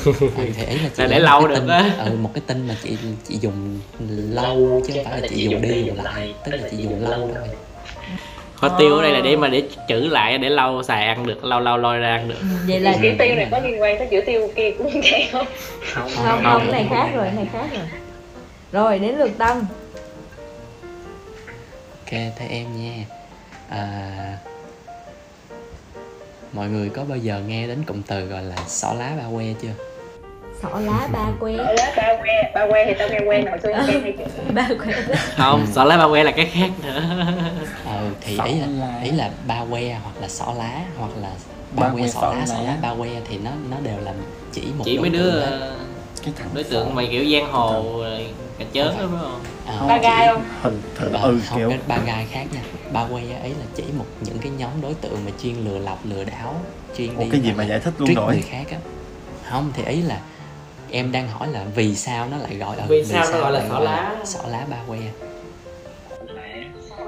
[0.05, 0.13] ừ,
[0.57, 1.91] thì ấy là chị Là để lâu được tin- á.
[2.05, 3.81] ừ, một cái tin mà chị chị dùng
[4.31, 7.31] lâu chứ không phải là chị dùng đi dùng lại tức là chị dùng lâu
[7.35, 7.49] thôi.
[8.55, 11.45] kho tiêu ở đây là để mà để trữ lại để lâu xài ăn được
[11.45, 12.35] lâu lâu lôi ra ăn được.
[12.41, 15.29] Ừ, vậy là chữ tiêu này có liên quan tới chữ tiêu kia cũng vậy
[15.33, 15.47] không
[15.95, 17.87] không không cái này khác rồi cái này khác rồi.
[18.73, 19.57] Rồi đến lượt tân
[21.91, 23.05] ok thế em nha.
[23.69, 24.39] À,
[26.55, 29.45] mọi người có bao giờ nghe đến cụm từ gọi là xỏ lá ba que
[29.63, 29.69] chưa?
[30.63, 31.57] Xỏ lá ba que.
[31.57, 32.51] Ở đó ba que.
[32.55, 34.25] Ba que thì tao nghe quen xưa tao nghe hay chữ
[34.55, 35.17] ba que.
[35.37, 37.03] Không sợ lấy ba que là cái khác nữa.
[37.87, 39.01] Ờ thì Xỏ ý là lá.
[39.05, 41.31] ý là ba que hoặc là xỏ lá hoặc là
[41.77, 42.61] ba, Ba que xỏ xỏ lá xỏ lá.
[42.63, 44.13] lá ba que thì nó nó đều là
[44.53, 45.75] chỉ một chỉ mấy đứa ờ,
[46.25, 48.27] cái thằng đối tượng mày kiểu giang hồ rồi
[48.59, 50.45] cà chớn đó phải không À, ba gai không?
[50.63, 52.63] hình thử Ờ, ừ không kiểu ba gai khác nha.
[52.93, 55.99] Ba que ấy là chỉ một những cái nhóm đối tượng mà chuyên lừa lọc
[56.07, 56.55] lừa đảo
[56.97, 58.33] chuyên một đi cái gì mà là giải thích luôn rồi?
[58.33, 58.79] người khác á.
[59.51, 60.21] Không thì ý là
[60.91, 63.69] em đang hỏi là vì sao nó lại gọi ờ, Vì sao nó gọi là
[63.69, 64.15] xỏ lá?
[64.25, 64.99] xỏ lá ba que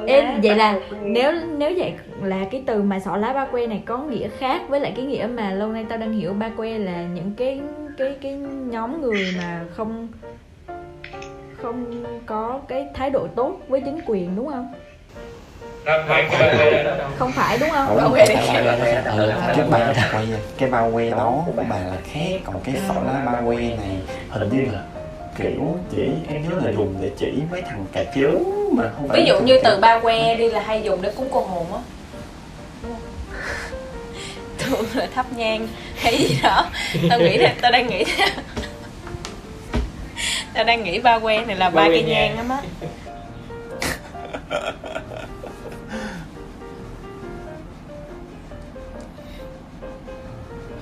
[0.06, 3.82] Ê, vậy là nếu nếu vậy là cái từ mà xỏ lá ba que này
[3.86, 6.78] có nghĩa khác với lại cái nghĩa mà lâu nay tao đang hiểu ba que
[6.78, 7.60] là những cái
[7.96, 8.32] cái cái
[8.70, 10.08] nhóm người mà không
[11.62, 14.72] không có cái thái độ tốt với chính quyền đúng không?
[17.18, 17.98] Không phải đúng không?
[18.00, 18.64] Không que phải.
[19.04, 20.20] Ừ, cái ba que
[20.58, 22.40] cái ba que đó của bà là khác.
[22.44, 23.98] Còn cái xỏ lá ba que này
[24.30, 24.82] hình như là
[25.38, 29.20] kiểu chỉ em nhớ là dùng để chỉ mấy thằng cà chớn mà không phải
[29.20, 31.78] ví dụ như từ ba que đi là hay dùng để cúng cô hồn á.
[34.58, 35.68] Thường là thắp nhang.
[35.96, 36.66] Hay gì đó.
[37.10, 38.04] Tao nghĩ là tao đang nghĩ
[40.56, 42.08] tao đang nghĩ ba que này là Ba ba cây nhang.
[42.08, 42.60] nhang á má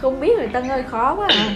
[0.00, 1.54] Không biết rồi Tân ơi khó quá à.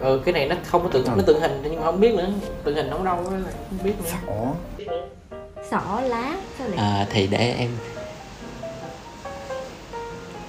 [0.00, 1.10] ừ cái này nó không có tượng Ừ.
[1.16, 2.26] nó tượng hình nhưng mà không biết nữa
[2.64, 3.22] tượng hình nóng đâu á,
[3.70, 4.52] không biết nữa Ủa?
[5.70, 7.68] Xỏ lá sao lại à, thì để em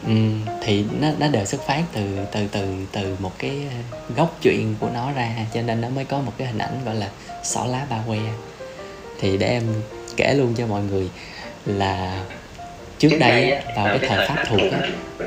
[0.06, 3.52] Ừm, thì nó nó đều xuất phát từ từ từ từ một cái
[4.16, 6.96] gốc truyện của nó ra cho nên nó mới có một cái hình ảnh gọi
[6.96, 7.10] là
[7.44, 8.18] xỏ lá ba que
[9.20, 9.64] thì để em
[10.18, 11.10] kể luôn cho mọi người
[11.66, 12.24] là
[13.00, 14.80] trước đây á, vào cái thời pháp thuộc á,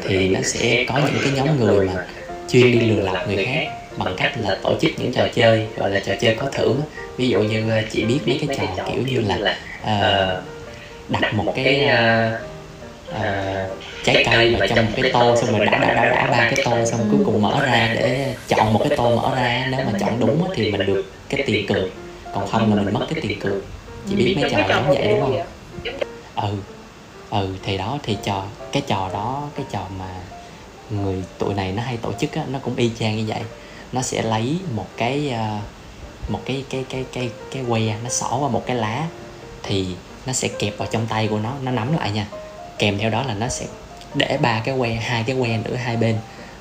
[0.03, 2.07] thì nó sẽ có những cái nhóm người mà
[2.49, 3.67] chuyên đi lừa lọc người khác
[3.97, 6.87] bằng cách là tổ chức những trò chơi gọi là trò chơi có thưởng á.
[7.17, 10.43] ví dụ như ờ, chị biết mấy cái trò kiểu như là ờ,
[11.09, 12.39] đặt một cái ờ,
[13.11, 13.69] ờ,
[14.05, 16.65] trái cây vào trong một cái tô xong rồi đã đã đã đã ba cái
[16.65, 19.67] tô xong cuối cùng mở ra để chọn một cái tô mở ra.
[19.71, 21.89] Nếu mà chọn đúng thì mình được cái tiền cược.
[22.35, 23.63] Còn không là mình mất cái tiền cược.
[24.09, 25.41] Chị biết mấy trò giống vậy đúng không?
[26.35, 26.57] Ừ.
[27.31, 30.09] Ừ thì đó thì trò cái trò đó cái trò mà
[30.91, 33.41] người tụi này nó hay tổ chức á nó cũng y chang như vậy.
[33.93, 35.59] Nó sẽ lấy một cái ờ,
[36.29, 39.05] một cái cái cái cái cái que nó xỏ vào một cái lá
[39.63, 39.87] thì
[40.27, 42.27] nó sẽ kẹp vào trong tay của nó nó nắm lại nha
[42.81, 43.67] kèm theo đó là nó sẽ
[44.15, 46.17] để ba cái que hai cái que nữa hai bên.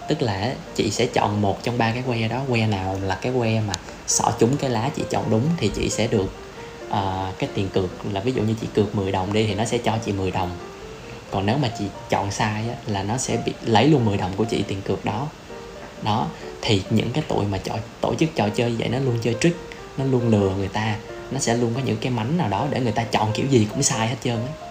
[0.08, 3.34] Tức là chị sẽ chọn một trong ba cái que đó que nào là cái
[3.40, 3.74] que mà
[4.08, 6.32] xỏ trúng cái lá chị chọn đúng thì chị sẽ được
[6.88, 9.66] uh, cái tiền cược là ví dụ như chị cược 10 đồng đi thì nó
[9.66, 10.52] sẽ cho chị 10 đồng.
[11.32, 14.32] Còn nếu mà chị chọn sai á, là nó sẽ bị lấy luôn 10 đồng
[14.36, 15.28] của chị tiền cược đó.
[16.02, 16.28] Đó
[16.62, 19.58] thì những cái tụi mà trò, tổ chức trò chơi vậy nó luôn chơi trick
[19.98, 20.96] nó luôn lừa người ta.
[21.32, 23.68] Nó sẽ luôn có những cái mánh nào đó để người ta chọn kiểu gì
[23.70, 24.69] cũng sai hết trơn ấy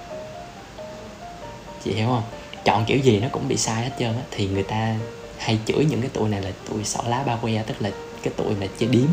[1.85, 2.22] chị hiểu không?
[2.64, 4.22] Chọn kiểu gì nó cũng bị sai hết trơn á.
[4.31, 4.95] Thì người ta
[5.39, 7.91] hay chửi những cái tụi này là tụi xỏ lá ba que tức là
[8.22, 9.07] cái tụi mà chơi điếm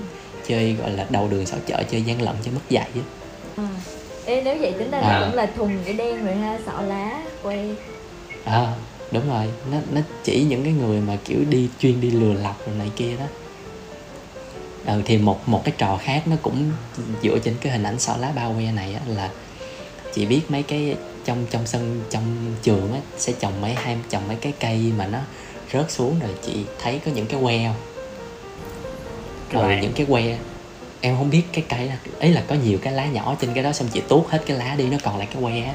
[0.48, 3.02] chơi gọi là đầu đường xỏ chợ chơi gian lận chơi mất dạy á.
[3.58, 3.64] Ừ.
[4.26, 5.20] Ê, nếu vậy tính ra À.
[5.20, 7.76] nó cũng là thùng cái đen rồi ha sọ lá quay
[8.46, 8.74] à
[9.12, 9.46] đúng rồi.
[9.72, 12.92] Nó nó chỉ những cái người mà kiểu đi chuyên đi lừa lọc rồi này
[12.96, 13.26] kia đó.
[14.88, 16.72] Ừ, thì một một cái trò khác nó cũng
[17.24, 19.30] dựa trên cái hình ảnh xỏ lá bao que này á, là
[20.14, 20.96] chị biết mấy cái
[21.26, 25.08] trong trong sân trong trường á sẽ trồng mấy hai trồng mấy cái cây mà
[25.08, 25.20] nó
[25.74, 27.76] rớt xuống rồi chị thấy có những cái que không?
[29.50, 29.82] Cái ừ, lạng.
[29.82, 30.38] những cái que.
[31.02, 33.64] Em không biết cái cây đó ấy là có nhiều cái lá nhỏ trên cái
[33.64, 35.74] đó xong chị tuốt hết cái lá đi nó còn lại cái que á.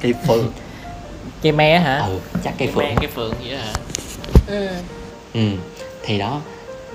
[0.00, 0.52] Cây phượng.
[1.42, 1.98] Cây me hả?
[1.98, 3.72] Ừ chắc cây phượng me cây phượng vậy đó hả?
[4.46, 4.68] Ừ.
[5.34, 5.50] Ừ,
[6.02, 6.40] thì đó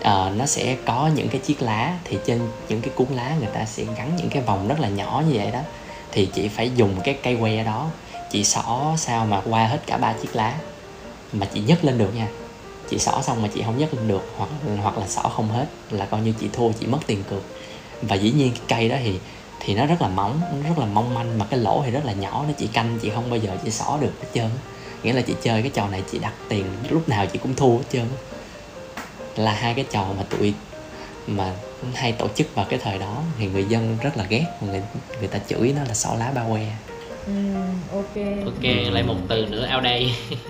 [0.02, 3.50] ờ, nó sẽ có những cái chiếc lá thì trên những cái cuốn lá người
[3.54, 5.60] ta sẽ gắn những cái vòng rất là nhỏ như vậy đó
[6.14, 7.90] thì chị phải dùng cái cây que đó.
[8.32, 10.58] Chị xỏ sao mà qua hết cả ba chiếc lá
[11.34, 12.28] mà chị nhấc lên được nha.
[12.90, 14.50] Chị xỏ xong mà chị không nhấc lên được hoặc
[14.82, 17.44] hoặc là xỏ không hết là coi như chị thua, chị mất tiền cược.
[18.02, 19.20] Và dĩ nhiên cái cây đó thì
[19.60, 22.06] thì nó rất là mỏng nó rất là mong manh mà cái lỗ thì rất
[22.06, 24.50] là nhỏ, nó chị canh, chị không bao giờ chị xỏ được hết trơn.
[25.04, 27.78] Nghĩa là chị chơi cái trò này chị đặt tiền lúc nào chị cũng thua
[27.78, 28.08] hết trơn.
[29.36, 30.54] Là hai cái trò mà tụi
[31.28, 31.52] mà
[31.94, 34.82] hay tổ chức vào cái thời đó thì người dân rất là ghét người
[35.20, 36.68] người ta chửi nó là xỏ lá ba que.
[37.28, 37.34] Ừ,
[37.92, 38.46] ok.
[38.46, 40.12] Ok lại một từ nữa ao đây.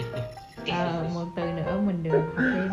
[0.69, 2.69] Ờ, một từ nữa mình được thêm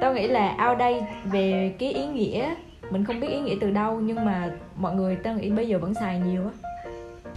[0.00, 2.54] tao nghĩ là ao đây về cái ý nghĩa
[2.90, 5.78] mình không biết ý nghĩa từ đâu nhưng mà mọi người tao nghĩ bây giờ
[5.78, 6.50] vẫn xài nhiều á.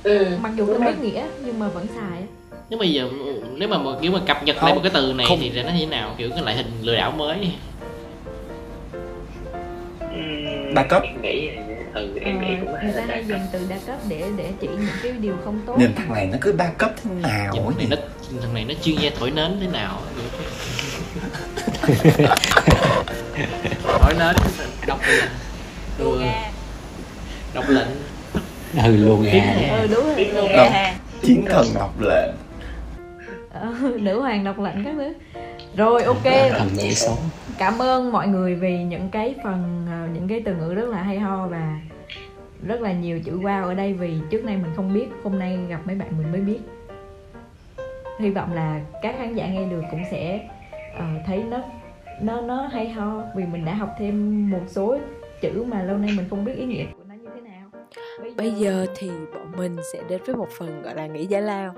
[0.03, 0.79] Ừ mặc dù rồi.
[0.79, 2.27] biết nghĩa nhưng mà vẫn xài á.
[2.69, 3.09] Nếu bây giờ
[3.55, 5.37] nếu mà kiểu mà cập nhật lại Không, một cái từ này không.
[5.41, 6.15] thì nó như thế nào?
[6.17, 7.51] Kiểu cái loại hình lừa đảo mới
[10.75, 11.03] đa cấp.
[11.03, 11.49] Em nghĩ
[11.93, 14.67] ừ em nghĩ cũng hay người ta hay dùng từ đa cấp để để chỉ
[14.67, 15.75] những cái điều không tốt.
[15.79, 17.97] Nhìn thằng này nó cứ đa cấp thế nào Nhìn thằng này nó
[18.41, 20.01] thằng này nó chuyên gia thổi nến thế nào.
[23.83, 24.35] Thổi nến
[24.87, 25.29] đọc lệnh.
[25.97, 26.21] Ừ,
[27.53, 27.87] đọc lệnh.
[28.83, 29.31] Ừ luôn gà.
[29.81, 30.49] Ừ đúng rồi luôn
[31.21, 32.35] chiến thần đọc lệnh.
[33.53, 35.13] Ờ, nữ hoàng độc lệnh các thứ
[35.77, 36.23] rồi ok.
[37.57, 41.03] Cảm ơn mọi người vì những cái phần ờ, những cái từ ngữ rất là
[41.03, 41.79] hay ho và
[42.67, 45.57] rất là nhiều chữ wow ở đây vì trước nay mình không biết hôm nay
[45.69, 46.59] gặp mấy bạn mình mới biết.
[48.19, 50.49] Hy vọng là các khán giả nghe được cũng sẽ
[50.97, 51.57] ờ, thấy nó
[52.21, 54.97] nó nó hay ho vì mình đã học thêm một số
[55.41, 57.04] chữ mà lâu nay mình không biết ý nghĩa của
[58.37, 61.73] Bây giờ thì bọn mình sẽ đến với một phần gọi là nghĩ giải lao.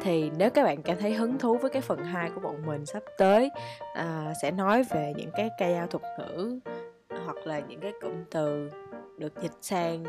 [0.00, 2.86] Thì nếu các bạn cảm thấy hứng thú với cái phần 2 của bọn mình
[2.86, 3.50] sắp tới
[3.94, 6.58] à, Sẽ nói về những cái cây ao thuật ngữ
[7.24, 8.70] Hoặc là những cái cụm từ
[9.18, 10.04] được dịch sang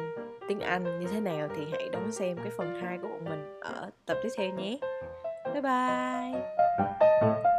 [0.47, 3.59] tiếng Anh như thế nào Thì hãy đón xem cái phần 2 của bọn mình
[3.61, 4.77] ở tập tiếp theo nhé.
[5.53, 7.51] Bye bye!